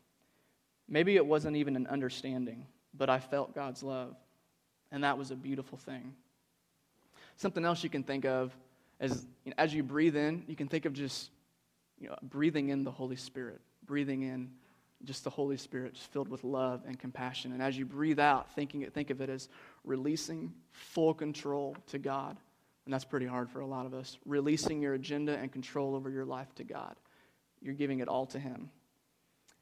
Maybe 0.89 1.17
it 1.17 1.25
wasn't 1.25 1.57
even 1.57 1.77
an 1.77 1.87
understanding, 1.87 2.67
but 2.95 3.09
I 3.09 3.19
felt 3.19 3.55
God's 3.55 3.83
love, 3.83 4.17
and 4.91 5.05
that 5.05 5.17
was 5.17 5.31
a 5.31 5.37
beautiful 5.37 5.79
thing. 5.79 6.15
Something 7.37 7.65
else 7.65 7.83
you 7.83 7.91
can 7.91 8.03
think 8.03 8.25
of 8.25 8.55
as, 9.01 9.27
you 9.45 9.51
know, 9.51 9.55
as 9.59 9.73
you 9.75 9.83
breathe 9.83 10.17
in, 10.17 10.45
you 10.47 10.57
can 10.57 10.69
think 10.69 10.85
of 10.85 10.93
just 10.93 11.31
you 11.99 12.09
know, 12.09 12.17
breathing 12.23 12.69
in 12.69 12.85
the 12.85 12.91
Holy 12.91 13.17
Spirit, 13.17 13.61
breathing 13.87 14.23
in 14.23 14.51
just 15.05 15.25
the 15.25 15.31
Holy 15.31 15.57
Spirit, 15.57 15.95
just 15.95 16.13
filled 16.13 16.29
with 16.29 16.45
love 16.45 16.83
and 16.87 16.99
compassion. 16.99 17.53
And 17.53 17.63
as 17.63 17.77
you 17.77 17.85
breathe 17.85 18.21
out, 18.21 18.55
thinking 18.55 18.83
it, 18.83 18.93
think 18.93 19.11
of 19.11 19.21
it 19.21 19.29
as 19.29 19.49
releasing 19.85 20.53
full 20.71 21.15
control 21.15 21.77
to 21.89 21.99
God 21.99 22.37
and 22.85 22.93
that's 22.93 23.05
pretty 23.05 23.27
hard 23.27 23.51
for 23.51 23.61
a 23.61 23.67
lot 23.67 23.87
of 23.87 23.95
us. 23.95 24.19
Releasing 24.25 24.83
your 24.83 24.95
agenda 24.95 25.37
and 25.37 25.53
control 25.53 25.95
over 25.95 26.11
your 26.11 26.25
life 26.25 26.53
to 26.57 26.65
God. 26.65 26.95
You're 27.61 27.75
giving 27.75 28.01
it 28.01 28.09
all 28.09 28.27
to 28.27 28.39
Him. 28.39 28.71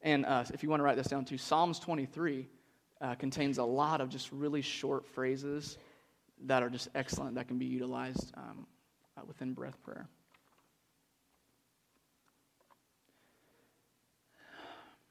And 0.01 0.25
uh, 0.25 0.45
if 0.53 0.63
you 0.63 0.69
want 0.69 0.79
to 0.79 0.83
write 0.83 0.97
this 0.97 1.07
down 1.07 1.25
too, 1.25 1.37
Psalms 1.37 1.79
23 1.79 2.47
uh, 2.99 3.15
contains 3.15 3.57
a 3.59 3.63
lot 3.63 4.01
of 4.01 4.09
just 4.09 4.31
really 4.31 4.61
short 4.61 5.05
phrases 5.05 5.77
that 6.45 6.63
are 6.63 6.69
just 6.69 6.89
excellent 6.95 7.35
that 7.35 7.47
can 7.47 7.59
be 7.59 7.65
utilized 7.65 8.33
um, 8.35 8.65
uh, 9.17 9.21
within 9.27 9.53
breath 9.53 9.77
prayer. 9.83 10.07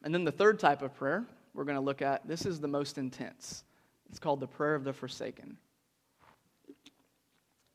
And 0.03 0.13
then 0.13 0.25
the 0.25 0.31
third 0.31 0.59
type 0.59 0.81
of 0.81 0.93
prayer 0.95 1.25
we're 1.53 1.65
going 1.65 1.75
to 1.75 1.81
look 1.81 2.01
at 2.01 2.27
this 2.27 2.45
is 2.45 2.59
the 2.59 2.67
most 2.67 2.97
intense. 2.97 3.63
It's 4.09 4.19
called 4.19 4.39
the 4.39 4.47
prayer 4.47 4.75
of 4.75 4.83
the 4.83 4.93
forsaken. 4.93 5.57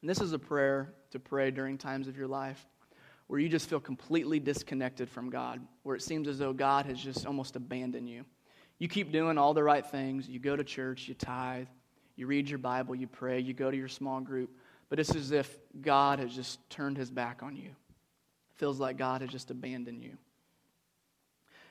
And 0.06 0.10
this 0.12 0.20
is 0.20 0.32
a 0.32 0.38
prayer 0.38 0.94
to 1.10 1.18
pray 1.18 1.50
during 1.50 1.78
times 1.78 2.06
of 2.06 2.16
your 2.16 2.28
life 2.28 2.64
where 3.26 3.40
you 3.40 3.48
just 3.48 3.68
feel 3.68 3.80
completely 3.80 4.38
disconnected 4.38 5.08
from 5.08 5.30
God, 5.30 5.60
where 5.82 5.96
it 5.96 6.00
seems 6.00 6.28
as 6.28 6.38
though 6.38 6.52
God 6.52 6.86
has 6.86 7.00
just 7.00 7.26
almost 7.26 7.56
abandoned 7.56 8.08
you. 8.08 8.24
You 8.78 8.86
keep 8.86 9.10
doing 9.10 9.36
all 9.36 9.52
the 9.52 9.64
right 9.64 9.84
things. 9.84 10.28
You 10.28 10.38
go 10.38 10.54
to 10.54 10.62
church, 10.62 11.08
you 11.08 11.14
tithe, 11.14 11.66
you 12.14 12.28
read 12.28 12.48
your 12.48 12.60
Bible, 12.60 12.94
you 12.94 13.08
pray, 13.08 13.40
you 13.40 13.52
go 13.52 13.68
to 13.68 13.76
your 13.76 13.88
small 13.88 14.20
group, 14.20 14.56
but 14.90 15.00
it's 15.00 15.12
as 15.16 15.32
if 15.32 15.58
God 15.80 16.20
has 16.20 16.32
just 16.32 16.60
turned 16.70 16.96
his 16.96 17.10
back 17.10 17.42
on 17.42 17.56
you. 17.56 17.70
It 17.70 18.54
feels 18.54 18.78
like 18.78 18.98
God 18.98 19.22
has 19.22 19.30
just 19.30 19.50
abandoned 19.50 20.04
you. 20.04 20.16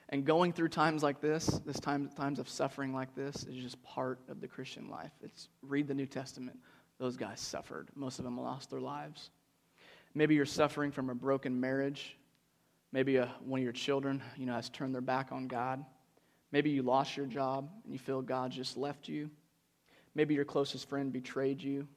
And 0.09 0.25
going 0.25 0.51
through 0.51 0.67
times 0.67 1.03
like 1.03 1.21
this, 1.21 1.45
this 1.65 1.79
time, 1.79 2.09
times 2.17 2.39
of 2.39 2.49
suffering 2.49 2.93
like 2.93 3.15
this, 3.15 3.45
is 3.45 3.55
just 3.55 3.81
part 3.81 4.19
of 4.27 4.41
the 4.41 4.47
Christian 4.49 4.89
life. 4.89 5.13
It's 5.23 5.47
read 5.61 5.87
the 5.87 5.93
New 5.93 6.05
Testament, 6.05 6.59
those 6.99 7.17
guys 7.17 7.39
suffered. 7.39 7.89
Most 7.95 8.19
of 8.19 8.25
them 8.25 8.39
lost 8.39 8.69
their 8.69 8.79
lives. 8.79 9.29
Maybe 10.13 10.35
you're 10.35 10.45
suffering 10.45 10.91
from 10.91 11.09
a 11.09 11.15
broken 11.15 11.59
marriage. 11.59 12.17
Maybe 12.91 13.17
a, 13.17 13.29
one 13.43 13.59
of 13.59 13.63
your 13.63 13.73
children, 13.73 14.23
you 14.37 14.45
know, 14.45 14.53
has 14.53 14.69
turned 14.69 14.93
their 14.93 15.01
back 15.01 15.31
on 15.31 15.47
God. 15.47 15.83
Maybe 16.51 16.69
you 16.69 16.83
lost 16.83 17.17
your 17.17 17.25
job 17.25 17.69
and 17.83 17.91
you 17.91 17.99
feel 17.99 18.21
God 18.21 18.51
just 18.51 18.77
left 18.77 19.09
you. 19.09 19.29
Maybe 20.13 20.33
your 20.33 20.45
closest 20.45 20.87
friend 20.87 21.11
betrayed 21.11 21.61
you. 21.61 21.87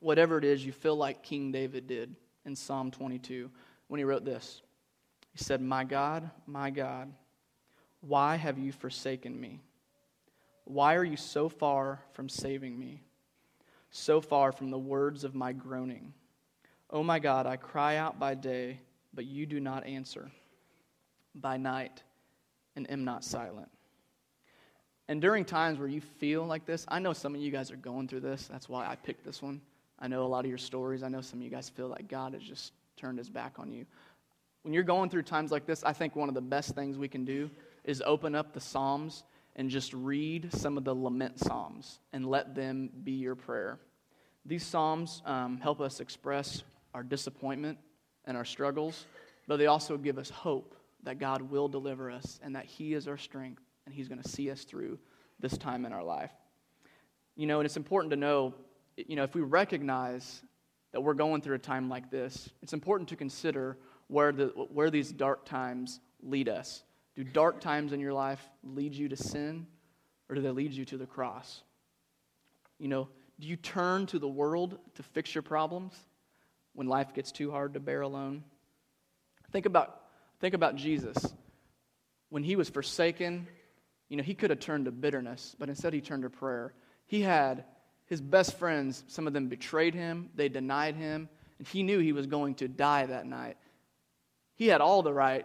Whatever 0.00 0.36
it 0.36 0.44
is, 0.44 0.64
you 0.64 0.72
feel 0.72 0.96
like 0.96 1.22
King 1.22 1.50
David 1.50 1.86
did 1.86 2.14
in 2.44 2.54
Psalm 2.54 2.90
22. 2.90 3.50
when 3.88 3.98
he 3.98 4.04
wrote 4.04 4.24
this. 4.24 4.60
He 5.32 5.42
said, 5.42 5.62
My 5.62 5.84
God, 5.84 6.30
my 6.46 6.70
God, 6.70 7.12
why 8.00 8.36
have 8.36 8.58
you 8.58 8.72
forsaken 8.72 9.40
me? 9.40 9.60
Why 10.64 10.94
are 10.96 11.04
you 11.04 11.16
so 11.16 11.48
far 11.48 12.00
from 12.12 12.28
saving 12.28 12.78
me? 12.78 13.02
So 13.90 14.20
far 14.20 14.52
from 14.52 14.70
the 14.70 14.78
words 14.78 15.24
of 15.24 15.34
my 15.34 15.52
groaning. 15.52 16.12
Oh 16.90 17.02
my 17.02 17.18
God, 17.18 17.46
I 17.46 17.56
cry 17.56 17.96
out 17.96 18.18
by 18.18 18.34
day, 18.34 18.80
but 19.14 19.26
you 19.26 19.46
do 19.46 19.60
not 19.60 19.86
answer, 19.86 20.30
by 21.34 21.56
night, 21.56 22.02
and 22.76 22.90
am 22.90 23.04
not 23.04 23.24
silent. 23.24 23.68
And 25.08 25.20
during 25.20 25.44
times 25.44 25.78
where 25.78 25.88
you 25.88 26.00
feel 26.00 26.46
like 26.46 26.66
this, 26.66 26.84
I 26.86 27.00
know 27.00 27.12
some 27.12 27.34
of 27.34 27.40
you 27.40 27.50
guys 27.50 27.72
are 27.72 27.76
going 27.76 28.06
through 28.06 28.20
this. 28.20 28.46
That's 28.46 28.68
why 28.68 28.86
I 28.86 28.94
picked 28.94 29.24
this 29.24 29.42
one. 29.42 29.60
I 29.98 30.06
know 30.06 30.24
a 30.24 30.28
lot 30.28 30.44
of 30.44 30.48
your 30.48 30.58
stories. 30.58 31.02
I 31.02 31.08
know 31.08 31.20
some 31.20 31.40
of 31.40 31.44
you 31.44 31.50
guys 31.50 31.68
feel 31.68 31.88
like 31.88 32.08
God 32.08 32.34
has 32.34 32.42
just 32.42 32.72
turned 32.96 33.18
his 33.18 33.28
back 33.28 33.58
on 33.58 33.72
you. 33.72 33.86
When 34.62 34.72
you're 34.72 34.84
going 34.84 35.10
through 35.10 35.22
times 35.22 35.50
like 35.50 35.66
this, 35.66 35.82
I 35.82 35.92
think 35.92 36.14
one 36.14 36.28
of 36.28 36.34
the 36.34 36.40
best 36.40 36.74
things 36.74 36.96
we 36.96 37.08
can 37.08 37.24
do 37.24 37.50
is 37.82 38.02
open 38.06 38.34
up 38.34 38.52
the 38.52 38.60
Psalms 38.60 39.24
and 39.56 39.70
just 39.70 39.92
read 39.92 40.52
some 40.52 40.76
of 40.78 40.84
the 40.84 40.94
lament 40.94 41.38
Psalms 41.38 41.98
and 42.12 42.26
let 42.26 42.54
them 42.54 42.90
be 43.02 43.12
your 43.12 43.34
prayer. 43.34 43.78
These 44.46 44.64
Psalms 44.64 45.22
um, 45.26 45.58
help 45.58 45.80
us 45.80 46.00
express 46.00 46.62
our 46.94 47.02
disappointment 47.02 47.78
and 48.24 48.36
our 48.36 48.44
struggles, 48.44 49.06
but 49.46 49.58
they 49.58 49.66
also 49.66 49.96
give 49.96 50.18
us 50.18 50.30
hope 50.30 50.74
that 51.02 51.18
God 51.18 51.42
will 51.42 51.68
deliver 51.68 52.10
us 52.10 52.38
and 52.42 52.54
that 52.56 52.64
He 52.64 52.94
is 52.94 53.08
our 53.08 53.18
strength 53.18 53.62
and 53.86 53.94
He's 53.94 54.08
going 54.08 54.22
to 54.22 54.28
see 54.28 54.50
us 54.50 54.64
through 54.64 54.98
this 55.40 55.56
time 55.58 55.84
in 55.84 55.92
our 55.92 56.04
life. 56.04 56.32
You 57.36 57.46
know, 57.46 57.60
and 57.60 57.66
it's 57.66 57.76
important 57.76 58.10
to 58.10 58.16
know, 58.16 58.54
you 58.96 59.16
know, 59.16 59.24
if 59.24 59.34
we 59.34 59.40
recognize 59.40 60.42
that 60.92 61.00
we're 61.00 61.14
going 61.14 61.40
through 61.40 61.56
a 61.56 61.60
time 61.60 61.88
like 61.88 62.10
this, 62.10 62.50
it's 62.62 62.72
important 62.72 63.08
to 63.10 63.16
consider 63.16 63.78
where, 64.08 64.32
the, 64.32 64.46
where 64.46 64.90
these 64.90 65.12
dark 65.12 65.44
times 65.44 66.00
lead 66.22 66.48
us. 66.48 66.82
Do 67.20 67.24
dark 67.24 67.60
times 67.60 67.92
in 67.92 68.00
your 68.00 68.14
life 68.14 68.40
lead 68.64 68.94
you 68.94 69.10
to 69.10 69.16
sin, 69.16 69.66
or 70.30 70.36
do 70.36 70.40
they 70.40 70.48
lead 70.48 70.72
you 70.72 70.86
to 70.86 70.96
the 70.96 71.04
cross? 71.04 71.60
You 72.78 72.88
know, 72.88 73.08
do 73.38 73.46
you 73.46 73.56
turn 73.56 74.06
to 74.06 74.18
the 74.18 74.26
world 74.26 74.78
to 74.94 75.02
fix 75.02 75.34
your 75.34 75.42
problems 75.42 75.92
when 76.72 76.86
life 76.86 77.12
gets 77.12 77.30
too 77.30 77.50
hard 77.50 77.74
to 77.74 77.80
bear 77.80 78.00
alone? 78.00 78.42
Think 79.52 79.66
about, 79.66 80.00
think 80.40 80.54
about 80.54 80.76
Jesus. 80.76 81.18
When 82.30 82.42
he 82.42 82.56
was 82.56 82.70
forsaken, 82.70 83.46
you 84.08 84.16
know, 84.16 84.22
he 84.22 84.32
could 84.32 84.48
have 84.48 84.60
turned 84.60 84.86
to 84.86 84.90
bitterness, 84.90 85.54
but 85.58 85.68
instead 85.68 85.92
he 85.92 86.00
turned 86.00 86.22
to 86.22 86.30
prayer. 86.30 86.72
He 87.04 87.20
had 87.20 87.64
his 88.06 88.22
best 88.22 88.58
friends, 88.58 89.04
some 89.08 89.26
of 89.26 89.34
them 89.34 89.48
betrayed 89.48 89.94
him, 89.94 90.30
they 90.36 90.48
denied 90.48 90.96
him, 90.96 91.28
and 91.58 91.68
he 91.68 91.82
knew 91.82 91.98
he 91.98 92.14
was 92.14 92.24
going 92.26 92.54
to 92.54 92.66
die 92.66 93.04
that 93.04 93.26
night. 93.26 93.58
He 94.54 94.68
had 94.68 94.80
all 94.80 95.02
the 95.02 95.12
right 95.12 95.44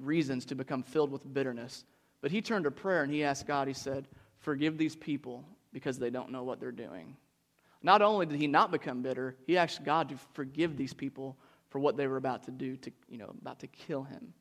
reasons 0.00 0.44
to 0.46 0.54
become 0.54 0.82
filled 0.82 1.10
with 1.10 1.32
bitterness, 1.32 1.84
but 2.20 2.30
he 2.30 2.42
turned 2.42 2.64
to 2.64 2.70
prayer 2.70 3.02
and 3.02 3.12
he 3.12 3.24
asked 3.24 3.46
God, 3.46 3.68
he 3.68 3.74
said, 3.74 4.08
Forgive 4.38 4.78
these 4.78 4.96
people 4.96 5.44
because 5.72 5.98
they 5.98 6.10
don't 6.10 6.30
know 6.30 6.42
what 6.42 6.60
they're 6.60 6.72
doing. 6.72 7.16
Not 7.82 8.02
only 8.02 8.26
did 8.26 8.38
he 8.38 8.46
not 8.46 8.70
become 8.70 9.02
bitter, 9.02 9.36
he 9.46 9.56
asked 9.56 9.84
God 9.84 10.08
to 10.10 10.16
forgive 10.34 10.76
these 10.76 10.92
people 10.92 11.36
for 11.68 11.78
what 11.78 11.96
they 11.96 12.06
were 12.06 12.16
about 12.16 12.44
to 12.44 12.50
do, 12.50 12.76
to, 12.76 12.90
you 13.08 13.18
know, 13.18 13.34
about 13.40 13.60
to 13.60 13.66
kill 13.66 14.02
him. 14.02 14.34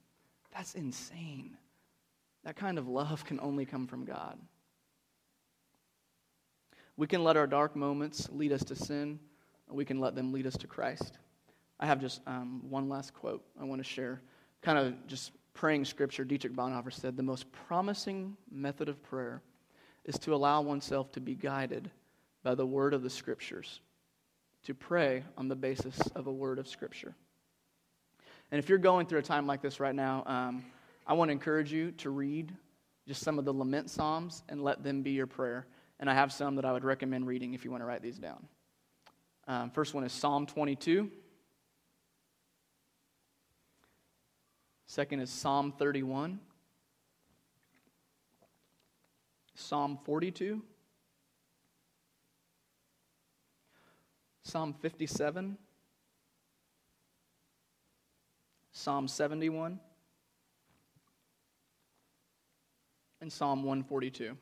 That's 0.53 0.75
insane. 0.75 1.57
That 2.43 2.55
kind 2.55 2.77
of 2.77 2.87
love 2.87 3.23
can 3.25 3.39
only 3.39 3.65
come 3.65 3.87
from 3.87 4.05
God. 4.05 4.37
We 6.97 7.07
can 7.07 7.23
let 7.23 7.37
our 7.37 7.47
dark 7.47 7.75
moments 7.75 8.27
lead 8.31 8.51
us 8.51 8.63
to 8.65 8.75
sin, 8.75 9.19
we 9.69 9.85
can 9.85 9.99
let 9.99 10.15
them 10.15 10.33
lead 10.33 10.47
us 10.47 10.57
to 10.57 10.67
Christ. 10.67 11.17
I 11.79 11.85
have 11.85 12.01
just 12.01 12.21
um, 12.27 12.61
one 12.69 12.89
last 12.89 13.13
quote 13.13 13.45
I 13.59 13.63
want 13.63 13.79
to 13.79 13.87
share. 13.87 14.21
Kind 14.61 14.77
of 14.77 15.07
just 15.07 15.31
praying 15.53 15.85
scripture. 15.85 16.23
Dietrich 16.23 16.53
Bonhoeffer 16.53 16.93
said, 16.93 17.17
The 17.17 17.23
most 17.23 17.51
promising 17.51 18.37
method 18.51 18.89
of 18.89 19.01
prayer 19.03 19.41
is 20.05 20.17
to 20.19 20.33
allow 20.33 20.61
oneself 20.61 21.11
to 21.13 21.19
be 21.19 21.35
guided 21.35 21.91
by 22.43 22.55
the 22.55 22.65
word 22.65 22.93
of 22.93 23.03
the 23.03 23.09
scriptures, 23.09 23.81
to 24.63 24.73
pray 24.73 25.23
on 25.37 25.47
the 25.47 25.55
basis 25.55 25.99
of 26.15 26.27
a 26.27 26.31
word 26.31 26.59
of 26.59 26.67
scripture. 26.67 27.15
And 28.51 28.59
if 28.59 28.69
you're 28.69 28.77
going 28.77 29.05
through 29.05 29.19
a 29.19 29.23
time 29.23 29.45
like 29.45 29.61
this 29.61 29.79
right 29.79 29.93
now, 29.93 30.23
um, 30.25 30.65
I 31.05 31.13
want 31.13 31.29
to 31.29 31.33
encourage 31.33 31.71
you 31.71 31.91
to 31.93 32.09
read 32.09 32.53
just 33.07 33.21
some 33.21 33.39
of 33.39 33.45
the 33.45 33.53
lament 33.53 33.89
psalms 33.89 34.43
and 34.49 34.63
let 34.63 34.83
them 34.83 35.01
be 35.01 35.11
your 35.11 35.27
prayer. 35.27 35.67
And 35.99 36.09
I 36.09 36.13
have 36.13 36.31
some 36.31 36.55
that 36.55 36.65
I 36.65 36.71
would 36.71 36.83
recommend 36.83 37.27
reading 37.27 37.53
if 37.53 37.65
you 37.65 37.71
want 37.71 37.81
to 37.81 37.85
write 37.85 38.01
these 38.01 38.17
down. 38.17 38.47
Um, 39.47 39.71
first 39.71 39.93
one 39.93 40.03
is 40.03 40.13
Psalm 40.13 40.45
22. 40.45 41.11
Second 44.99 45.21
is 45.21 45.29
Psalm 45.29 45.71
31. 45.79 46.41
Psalm 49.55 49.97
42. 50.03 50.61
Psalm 54.43 54.75
57. 54.81 55.57
Psalm 58.73 59.07
71. 59.07 59.79
And 63.21 63.31
Psalm 63.31 63.63
142. 63.63 64.35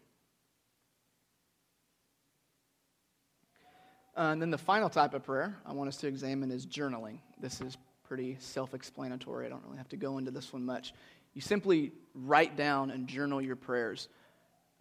Uh, 4.15 4.21
and 4.31 4.41
then 4.41 4.49
the 4.49 4.57
final 4.57 4.89
type 4.89 5.13
of 5.13 5.23
prayer 5.23 5.55
I 5.67 5.73
want 5.73 5.87
us 5.87 5.97
to 5.97 6.07
examine 6.07 6.49
is 6.49 6.65
journaling. 6.65 7.19
This 7.39 7.61
is 7.61 7.77
pretty 8.07 8.37
self 8.39 8.73
explanatory. 8.73 9.45
I 9.45 9.49
don't 9.49 9.63
really 9.65 9.77
have 9.77 9.89
to 9.89 9.97
go 9.97 10.17
into 10.17 10.31
this 10.31 10.53
one 10.53 10.65
much. 10.65 10.93
You 11.33 11.41
simply 11.41 11.91
write 12.13 12.55
down 12.55 12.89
and 12.89 13.07
journal 13.07 13.41
your 13.41 13.55
prayers. 13.55 14.07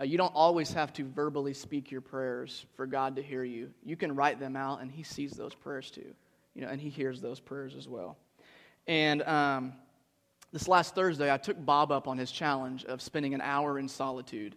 Uh, 0.01 0.05
you 0.05 0.19
don't 0.19 0.35
always 0.35 0.73
have 0.73 0.93
to 0.95 1.05
verbally 1.05 1.55
speak 1.55 1.91
your 1.91 2.01
prayers 2.01 2.67
for 2.75 2.87
God 2.87 3.17
to 3.17 3.23
hear 3.23 3.45
you. 3.45 3.71
You 3.83 3.97
can 3.97 4.15
write 4.15 4.39
them 4.39 4.57
out, 4.57 4.81
and 4.81 4.91
He 4.91 5.03
sees 5.03 5.33
those 5.33 5.55
prayers 5.55 5.91
too, 5.91 6.15
you 6.55 6.63
know, 6.63 6.69
and 6.69 6.81
He 6.81 6.89
hears 6.89 7.21
those 7.21 7.41
prayers 7.41 7.75
as 7.75 7.89
well. 7.89 8.17
And 8.87 9.23
um, 9.23 9.73
this 10.53 10.69
last 10.69 10.95
Thursday, 10.95 11.33
I 11.33 11.39
took 11.39 11.63
Bob 11.65 11.91
up 11.91 12.07
on 12.07 12.19
his 12.19 12.31
challenge 12.31 12.85
of 12.85 13.03
spending 13.03 13.35
an 13.35 13.41
hour 13.41 13.79
in 13.79 13.89
solitude. 13.89 14.55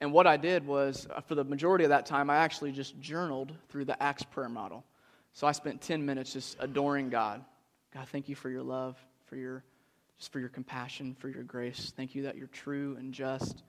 And 0.00 0.12
what 0.12 0.26
I 0.26 0.36
did 0.36 0.66
was, 0.66 1.06
uh, 1.14 1.20
for 1.20 1.34
the 1.34 1.44
majority 1.44 1.84
of 1.84 1.90
that 1.90 2.06
time, 2.06 2.30
I 2.30 2.36
actually 2.36 2.72
just 2.72 2.98
journaled 3.00 3.52
through 3.68 3.86
the 3.86 4.00
Acts 4.02 4.22
prayer 4.22 4.48
model. 4.48 4.84
So 5.32 5.46
I 5.46 5.52
spent 5.52 5.80
10 5.80 6.04
minutes 6.04 6.32
just 6.32 6.56
adoring 6.60 7.08
God. 7.08 7.44
God, 7.94 8.08
thank 8.08 8.28
you 8.28 8.34
for 8.34 8.48
your 8.48 8.62
love, 8.62 8.96
for 9.26 9.36
your 9.36 9.64
just 10.18 10.32
for 10.32 10.38
your 10.38 10.48
compassion, 10.48 11.16
for 11.18 11.28
your 11.28 11.42
grace. 11.42 11.92
Thank 11.96 12.14
you 12.14 12.22
that 12.22 12.36
you're 12.36 12.46
true 12.46 12.96
and 12.98 13.12
just. 13.12 13.64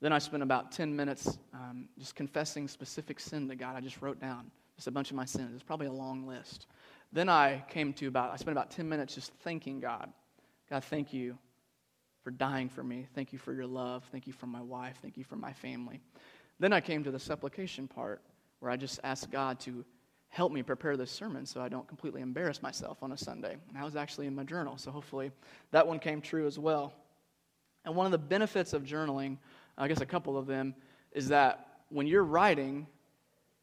Then 0.00 0.12
I 0.12 0.18
spent 0.18 0.42
about 0.42 0.70
10 0.70 0.94
minutes 0.94 1.38
um, 1.54 1.88
just 1.98 2.14
confessing 2.14 2.68
specific 2.68 3.18
sin 3.18 3.48
to 3.48 3.56
God. 3.56 3.74
I 3.74 3.80
just 3.80 4.02
wrote 4.02 4.20
down 4.20 4.50
just 4.76 4.86
a 4.86 4.90
bunch 4.90 5.10
of 5.10 5.16
my 5.16 5.24
sins. 5.24 5.52
It's 5.54 5.62
probably 5.62 5.86
a 5.86 5.92
long 5.92 6.26
list. 6.26 6.66
Then 7.12 7.30
I 7.30 7.64
came 7.70 7.94
to 7.94 8.06
about, 8.06 8.32
I 8.32 8.36
spent 8.36 8.52
about 8.52 8.70
10 8.70 8.86
minutes 8.86 9.14
just 9.14 9.32
thanking 9.44 9.80
God. 9.80 10.12
God, 10.68 10.84
thank 10.84 11.14
you 11.14 11.38
for 12.22 12.30
dying 12.30 12.68
for 12.68 12.82
me. 12.82 13.06
Thank 13.14 13.32
you 13.32 13.38
for 13.38 13.54
your 13.54 13.66
love. 13.66 14.04
Thank 14.10 14.26
you 14.26 14.32
for 14.32 14.46
my 14.46 14.60
wife. 14.60 14.98
Thank 15.00 15.16
you 15.16 15.24
for 15.24 15.36
my 15.36 15.52
family. 15.54 16.00
Then 16.58 16.72
I 16.72 16.80
came 16.80 17.04
to 17.04 17.10
the 17.10 17.18
supplication 17.18 17.88
part 17.88 18.20
where 18.60 18.70
I 18.70 18.76
just 18.76 19.00
asked 19.04 19.30
God 19.30 19.60
to 19.60 19.84
help 20.34 20.50
me 20.50 20.64
prepare 20.64 20.96
this 20.96 21.12
sermon 21.12 21.46
so 21.46 21.60
I 21.60 21.68
don't 21.68 21.86
completely 21.86 22.20
embarrass 22.20 22.60
myself 22.60 23.04
on 23.04 23.12
a 23.12 23.16
Sunday. 23.16 23.52
And 23.52 23.76
that 23.76 23.84
was 23.84 23.94
actually 23.94 24.26
in 24.26 24.34
my 24.34 24.42
journal, 24.42 24.76
so 24.76 24.90
hopefully 24.90 25.30
that 25.70 25.86
one 25.86 26.00
came 26.00 26.20
true 26.20 26.44
as 26.48 26.58
well. 26.58 26.92
And 27.84 27.94
one 27.94 28.04
of 28.04 28.10
the 28.10 28.18
benefits 28.18 28.72
of 28.72 28.82
journaling, 28.82 29.38
I 29.78 29.86
guess 29.86 30.00
a 30.00 30.06
couple 30.06 30.36
of 30.36 30.48
them, 30.48 30.74
is 31.12 31.28
that 31.28 31.84
when 31.88 32.08
you're 32.08 32.24
writing, 32.24 32.88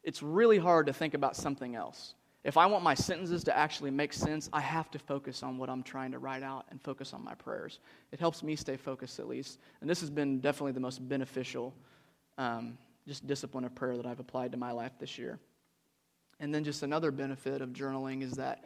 it's 0.02 0.22
really 0.22 0.56
hard 0.56 0.86
to 0.86 0.94
think 0.94 1.12
about 1.12 1.36
something 1.36 1.74
else. 1.76 2.14
If 2.42 2.56
I 2.56 2.64
want 2.64 2.82
my 2.82 2.94
sentences 2.94 3.44
to 3.44 3.56
actually 3.56 3.90
make 3.90 4.14
sense, 4.14 4.48
I 4.50 4.62
have 4.62 4.90
to 4.92 4.98
focus 4.98 5.42
on 5.42 5.58
what 5.58 5.68
I'm 5.68 5.82
trying 5.82 6.10
to 6.12 6.18
write 6.18 6.42
out 6.42 6.64
and 6.70 6.80
focus 6.80 7.12
on 7.12 7.22
my 7.22 7.34
prayers. 7.34 7.80
It 8.12 8.18
helps 8.18 8.42
me 8.42 8.56
stay 8.56 8.78
focused 8.78 9.18
at 9.18 9.28
least. 9.28 9.58
And 9.82 9.90
this 9.90 10.00
has 10.00 10.08
been 10.08 10.40
definitely 10.40 10.72
the 10.72 10.80
most 10.80 11.06
beneficial 11.06 11.74
um, 12.38 12.78
just 13.06 13.26
discipline 13.26 13.64
of 13.64 13.74
prayer 13.74 13.98
that 13.98 14.06
I've 14.06 14.20
applied 14.20 14.52
to 14.52 14.56
my 14.56 14.72
life 14.72 14.92
this 14.98 15.18
year. 15.18 15.38
And 16.42 16.52
then 16.52 16.64
just 16.64 16.82
another 16.82 17.12
benefit 17.12 17.62
of 17.62 17.70
journaling 17.70 18.22
is 18.22 18.32
that 18.32 18.64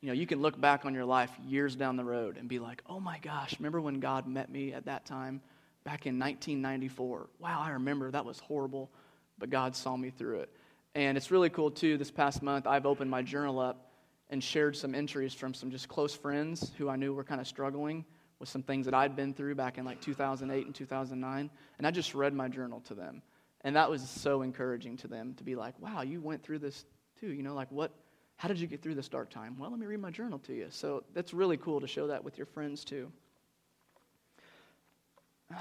you 0.00 0.08
know, 0.08 0.14
you 0.14 0.26
can 0.26 0.40
look 0.40 0.60
back 0.60 0.84
on 0.84 0.94
your 0.94 1.04
life 1.04 1.30
years 1.44 1.74
down 1.74 1.96
the 1.96 2.04
road 2.04 2.36
and 2.36 2.48
be 2.48 2.58
like, 2.58 2.82
"Oh 2.86 3.00
my 3.00 3.18
gosh, 3.18 3.58
remember 3.58 3.80
when 3.80 4.00
God 4.00 4.26
met 4.28 4.50
me 4.50 4.72
at 4.72 4.84
that 4.84 5.06
time 5.06 5.40
back 5.82 6.06
in 6.06 6.18
1994? 6.18 7.30
Wow, 7.40 7.60
I 7.60 7.70
remember 7.70 8.10
that 8.10 8.24
was 8.24 8.38
horrible, 8.38 8.90
but 9.38 9.50
God 9.50 9.74
saw 9.74 9.96
me 9.96 10.10
through 10.10 10.40
it." 10.40 10.50
And 10.94 11.16
it's 11.16 11.30
really 11.30 11.50
cool 11.50 11.70
too. 11.70 11.96
This 11.96 12.10
past 12.10 12.42
month, 12.42 12.66
I've 12.66 12.86
opened 12.86 13.10
my 13.10 13.22
journal 13.22 13.58
up 13.58 13.90
and 14.28 14.44
shared 14.44 14.76
some 14.76 14.94
entries 14.94 15.34
from 15.34 15.52
some 15.52 15.70
just 15.70 15.88
close 15.88 16.14
friends 16.14 16.72
who 16.76 16.88
I 16.88 16.96
knew 16.96 17.12
were 17.12 17.24
kind 17.24 17.40
of 17.40 17.48
struggling 17.48 18.04
with 18.38 18.48
some 18.50 18.62
things 18.62 18.84
that 18.84 18.94
I'd 18.94 19.16
been 19.16 19.34
through 19.34 19.54
back 19.54 19.78
in 19.78 19.84
like 19.84 20.00
2008 20.00 20.66
and 20.66 20.74
2009, 20.74 21.50
and 21.78 21.86
I 21.86 21.90
just 21.90 22.14
read 22.14 22.34
my 22.34 22.48
journal 22.48 22.80
to 22.82 22.94
them. 22.94 23.22
And 23.64 23.76
that 23.76 23.90
was 23.90 24.08
so 24.08 24.42
encouraging 24.42 24.98
to 24.98 25.08
them 25.08 25.34
to 25.34 25.44
be 25.44 25.56
like, 25.56 25.74
wow, 25.80 26.02
you 26.02 26.20
went 26.20 26.42
through 26.42 26.58
this 26.58 26.84
too. 27.18 27.32
You 27.32 27.42
know, 27.42 27.54
like 27.54 27.72
what, 27.72 27.92
How 28.36 28.46
did 28.46 28.60
you 28.60 28.66
get 28.66 28.82
through 28.82 28.94
this 28.94 29.08
dark 29.08 29.30
time? 29.30 29.56
Well, 29.58 29.70
let 29.70 29.80
me 29.80 29.86
read 29.86 30.00
my 30.00 30.10
journal 30.10 30.38
to 30.40 30.52
you. 30.52 30.66
So 30.70 31.02
that's 31.14 31.32
really 31.32 31.56
cool 31.56 31.80
to 31.80 31.86
show 31.86 32.06
that 32.08 32.22
with 32.22 32.36
your 32.36 32.46
friends 32.46 32.84
too. 32.84 33.10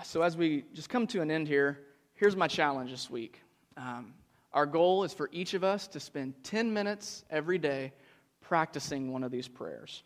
So 0.03 0.21
as 0.21 0.35
we 0.35 0.65
just 0.73 0.89
come 0.89 1.07
to 1.07 1.21
an 1.21 1.31
end 1.31 1.47
here, 1.47 1.79
here's 2.15 2.35
my 2.35 2.47
challenge 2.47 2.91
this 2.91 3.09
week. 3.09 3.41
Um, 3.77 4.13
our 4.51 4.65
goal 4.65 5.03
is 5.03 5.13
for 5.13 5.29
each 5.31 5.53
of 5.53 5.63
us 5.63 5.87
to 5.89 5.99
spend 5.99 6.33
10 6.43 6.73
minutes 6.73 7.23
every 7.29 7.57
day 7.57 7.93
practicing 8.41 9.11
one 9.11 9.23
of 9.23 9.31
these 9.31 9.47
prayers. 9.47 10.03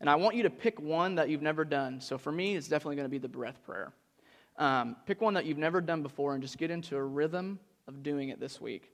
And 0.00 0.08
I 0.08 0.16
want 0.16 0.36
you 0.36 0.42
to 0.44 0.50
pick 0.50 0.80
one 0.80 1.16
that 1.16 1.28
you've 1.28 1.42
never 1.42 1.64
done. 1.64 2.00
So 2.00 2.18
for 2.18 2.32
me, 2.32 2.56
it's 2.56 2.68
definitely 2.68 2.96
going 2.96 3.06
to 3.06 3.10
be 3.10 3.18
the 3.18 3.28
breath 3.28 3.62
prayer. 3.64 3.92
Um, 4.56 4.96
pick 5.06 5.20
one 5.20 5.34
that 5.34 5.46
you've 5.46 5.58
never 5.58 5.80
done 5.80 6.02
before 6.02 6.34
and 6.34 6.42
just 6.42 6.58
get 6.58 6.70
into 6.70 6.96
a 6.96 7.02
rhythm 7.02 7.58
of 7.88 8.02
doing 8.02 8.28
it 8.28 8.40
this 8.40 8.60
week. 8.60 8.90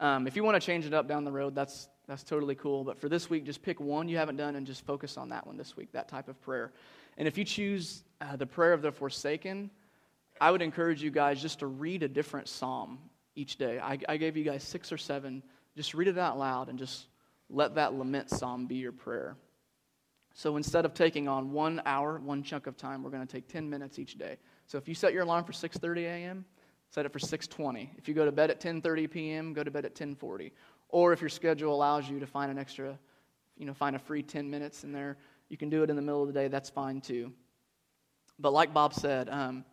Um, 0.00 0.26
if 0.26 0.34
you 0.34 0.42
want 0.42 0.60
to 0.60 0.64
change 0.64 0.86
it 0.86 0.94
up 0.94 1.06
down 1.06 1.24
the 1.24 1.32
road, 1.32 1.54
that's, 1.54 1.88
that's 2.08 2.24
totally 2.24 2.54
cool. 2.54 2.84
But 2.84 2.98
for 2.98 3.08
this 3.08 3.30
week, 3.30 3.44
just 3.44 3.62
pick 3.62 3.80
one 3.80 4.08
you 4.08 4.16
haven't 4.16 4.36
done 4.36 4.56
and 4.56 4.66
just 4.66 4.84
focus 4.84 5.16
on 5.16 5.28
that 5.28 5.46
one 5.46 5.56
this 5.56 5.76
week, 5.76 5.92
that 5.92 6.08
type 6.08 6.28
of 6.28 6.40
prayer. 6.42 6.72
And 7.16 7.28
if 7.28 7.38
you 7.38 7.44
choose 7.44 8.02
uh, 8.20 8.36
the 8.36 8.46
prayer 8.46 8.72
of 8.72 8.82
the 8.82 8.90
forsaken, 8.90 9.70
I 10.40 10.50
would 10.50 10.62
encourage 10.62 11.02
you 11.02 11.10
guys 11.10 11.40
just 11.40 11.60
to 11.60 11.66
read 11.66 12.02
a 12.02 12.08
different 12.08 12.48
psalm 12.48 12.98
each 13.36 13.56
day. 13.56 13.78
I, 13.78 13.98
I 14.08 14.16
gave 14.16 14.36
you 14.36 14.44
guys 14.44 14.64
six 14.64 14.90
or 14.90 14.98
seven. 14.98 15.42
Just 15.76 15.94
read 15.94 16.08
it 16.08 16.18
out 16.18 16.38
loud 16.38 16.68
and 16.68 16.78
just 16.78 17.06
let 17.50 17.76
that 17.76 17.94
lament 17.94 18.30
psalm 18.30 18.66
be 18.66 18.76
your 18.76 18.92
prayer. 18.92 19.36
So 20.34 20.56
instead 20.56 20.84
of 20.84 20.94
taking 20.94 21.28
on 21.28 21.52
one 21.52 21.80
hour, 21.86 22.18
one 22.18 22.42
chunk 22.42 22.66
of 22.66 22.76
time, 22.76 23.04
we're 23.04 23.10
going 23.10 23.24
to 23.24 23.32
take 23.32 23.46
10 23.46 23.70
minutes 23.70 24.00
each 24.00 24.18
day. 24.18 24.38
So 24.66 24.78
if 24.78 24.88
you 24.88 24.94
set 24.94 25.12
your 25.12 25.22
alarm 25.22 25.44
for 25.44 25.52
6:30 25.52 26.04
a.m., 26.04 26.44
set 26.90 27.06
it 27.06 27.12
for 27.12 27.18
6:20. 27.18 27.90
If 27.98 28.08
you 28.08 28.14
go 28.14 28.24
to 28.24 28.32
bed 28.32 28.50
at 28.50 28.60
10:30 28.60 29.10
p.m., 29.10 29.52
go 29.52 29.62
to 29.62 29.70
bed 29.70 29.84
at 29.84 29.94
10:40. 29.94 30.52
Or 30.88 31.12
if 31.12 31.20
your 31.20 31.30
schedule 31.30 31.74
allows 31.74 32.08
you 32.08 32.20
to 32.20 32.26
find 32.26 32.50
an 32.50 32.58
extra, 32.58 32.98
you 33.56 33.66
know, 33.66 33.74
find 33.74 33.96
a 33.96 33.98
free 33.98 34.22
10 34.22 34.48
minutes 34.48 34.84
in 34.84 34.92
there, 34.92 35.16
you 35.48 35.56
can 35.56 35.68
do 35.70 35.82
it 35.82 35.90
in 35.90 35.96
the 35.96 36.02
middle 36.02 36.22
of 36.22 36.28
the 36.28 36.34
day. 36.34 36.48
That's 36.48 36.70
fine 36.70 37.00
too. 37.00 37.32
But 38.38 38.52
like 38.52 38.72
Bob 38.72 38.94
said, 38.94 39.28
um, 39.28 39.64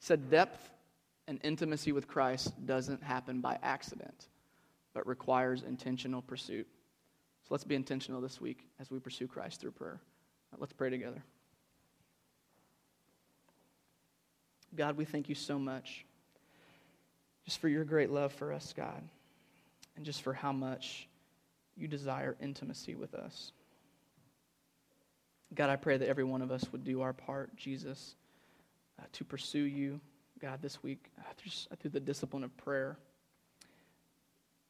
said 0.00 0.30
depth 0.30 0.70
and 1.26 1.40
intimacy 1.44 1.92
with 1.92 2.08
Christ 2.08 2.66
doesn't 2.66 3.02
happen 3.02 3.40
by 3.40 3.58
accident, 3.62 4.28
but 4.94 5.06
requires 5.06 5.62
intentional 5.62 6.22
pursuit. 6.22 6.66
So 7.44 7.54
let's 7.54 7.64
be 7.64 7.74
intentional 7.74 8.20
this 8.20 8.40
week 8.40 8.66
as 8.80 8.90
we 8.90 8.98
pursue 8.98 9.26
Christ 9.26 9.60
through 9.60 9.72
prayer. 9.72 10.00
Let's 10.58 10.72
pray 10.72 10.90
together. 10.90 11.22
God, 14.76 14.96
we 14.96 15.04
thank 15.04 15.28
you 15.28 15.34
so 15.34 15.58
much 15.58 16.04
just 17.44 17.60
for 17.60 17.68
your 17.68 17.84
great 17.84 18.10
love 18.10 18.32
for 18.32 18.52
us, 18.52 18.74
God, 18.76 19.02
and 19.96 20.04
just 20.04 20.22
for 20.22 20.34
how 20.34 20.52
much 20.52 21.08
you 21.76 21.88
desire 21.88 22.36
intimacy 22.42 22.94
with 22.94 23.14
us. 23.14 23.52
God, 25.54 25.70
I 25.70 25.76
pray 25.76 25.96
that 25.96 26.08
every 26.08 26.24
one 26.24 26.42
of 26.42 26.50
us 26.50 26.70
would 26.72 26.84
do 26.84 27.00
our 27.00 27.14
part, 27.14 27.56
Jesus, 27.56 28.14
uh, 29.00 29.04
to 29.12 29.24
pursue 29.24 29.62
you, 29.62 29.98
God, 30.40 30.60
this 30.60 30.82
week 30.82 31.06
uh, 31.18 31.22
through, 31.38 31.76
through 31.78 31.90
the 31.92 32.00
discipline 32.00 32.44
of 32.44 32.54
prayer. 32.58 32.98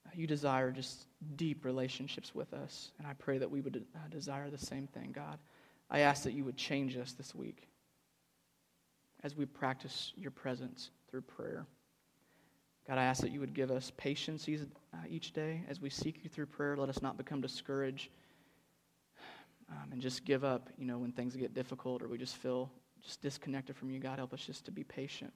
Uh, 0.06 0.10
you 0.14 0.28
desire 0.28 0.70
just 0.70 1.06
deep 1.34 1.64
relationships 1.64 2.32
with 2.32 2.54
us, 2.54 2.92
and 2.98 3.08
I 3.08 3.14
pray 3.14 3.38
that 3.38 3.50
we 3.50 3.60
would 3.60 3.84
uh, 3.94 3.98
desire 4.08 4.50
the 4.50 4.58
same 4.58 4.86
thing, 4.86 5.10
God. 5.12 5.38
I 5.90 6.00
ask 6.00 6.22
that 6.22 6.32
you 6.32 6.44
would 6.44 6.56
change 6.56 6.96
us 6.96 7.12
this 7.12 7.34
week 7.34 7.68
as 9.22 9.36
we 9.36 9.44
practice 9.46 10.12
your 10.16 10.30
presence 10.30 10.90
through 11.10 11.22
prayer. 11.22 11.66
God, 12.86 12.98
I 12.98 13.04
ask 13.04 13.20
that 13.20 13.30
you 13.30 13.40
would 13.40 13.52
give 13.52 13.70
us 13.70 13.92
patience 13.96 14.48
each 15.08 15.32
day 15.32 15.62
as 15.68 15.80
we 15.80 15.90
seek 15.90 16.20
you 16.22 16.30
through 16.30 16.46
prayer. 16.46 16.76
Let 16.76 16.88
us 16.88 17.02
not 17.02 17.16
become 17.18 17.40
discouraged 17.40 18.08
um, 19.70 19.92
and 19.92 20.00
just 20.00 20.24
give 20.24 20.44
up, 20.44 20.70
you 20.78 20.86
know, 20.86 20.98
when 20.98 21.12
things 21.12 21.36
get 21.36 21.52
difficult 21.52 22.02
or 22.02 22.08
we 22.08 22.16
just 22.16 22.36
feel 22.36 22.70
just 23.02 23.20
disconnected 23.20 23.76
from 23.76 23.90
you. 23.90 23.98
God, 24.00 24.18
help 24.18 24.32
us 24.32 24.40
just 24.40 24.64
to 24.64 24.70
be 24.70 24.84
patient 24.84 25.32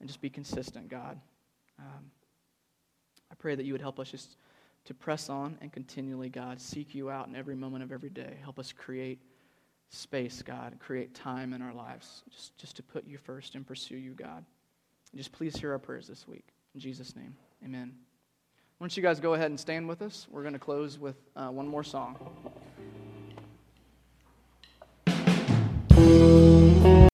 and 0.00 0.08
just 0.08 0.20
be 0.20 0.30
consistent, 0.30 0.88
God. 0.88 1.20
Um, 1.78 2.10
I 3.30 3.34
pray 3.34 3.54
that 3.54 3.66
you 3.66 3.72
would 3.72 3.82
help 3.82 4.00
us 4.00 4.10
just 4.10 4.36
to 4.86 4.94
press 4.94 5.28
on 5.28 5.58
and 5.60 5.70
continually, 5.70 6.30
God, 6.30 6.60
seek 6.60 6.94
you 6.94 7.10
out 7.10 7.28
in 7.28 7.36
every 7.36 7.54
moment 7.54 7.84
of 7.84 7.92
every 7.92 8.08
day. 8.08 8.38
Help 8.42 8.58
us 8.58 8.72
create 8.72 9.20
space, 9.90 10.42
God, 10.42 10.76
create 10.78 11.14
time 11.14 11.52
in 11.52 11.62
our 11.62 11.72
lives 11.72 12.22
just, 12.30 12.56
just 12.58 12.76
to 12.76 12.82
put 12.82 13.06
you 13.06 13.18
first 13.18 13.54
and 13.54 13.66
pursue 13.66 13.96
you, 13.96 14.12
God. 14.12 14.44
And 15.12 15.18
just 15.18 15.32
please 15.32 15.56
hear 15.56 15.72
our 15.72 15.78
prayers 15.78 16.06
this 16.06 16.28
week. 16.28 16.46
In 16.74 16.80
Jesus' 16.80 17.16
name, 17.16 17.34
amen. 17.64 17.94
Why 18.78 18.84
don't 18.84 18.96
you 18.96 19.02
guys 19.02 19.18
go 19.18 19.34
ahead 19.34 19.50
and 19.50 19.58
stand 19.58 19.88
with 19.88 20.02
us? 20.02 20.26
We're 20.30 20.42
going 20.42 20.52
to 20.52 20.58
close 20.58 20.98
with 20.98 21.16
uh, 21.34 21.48
one 21.48 21.66
more 21.66 21.82
song. 21.82 22.16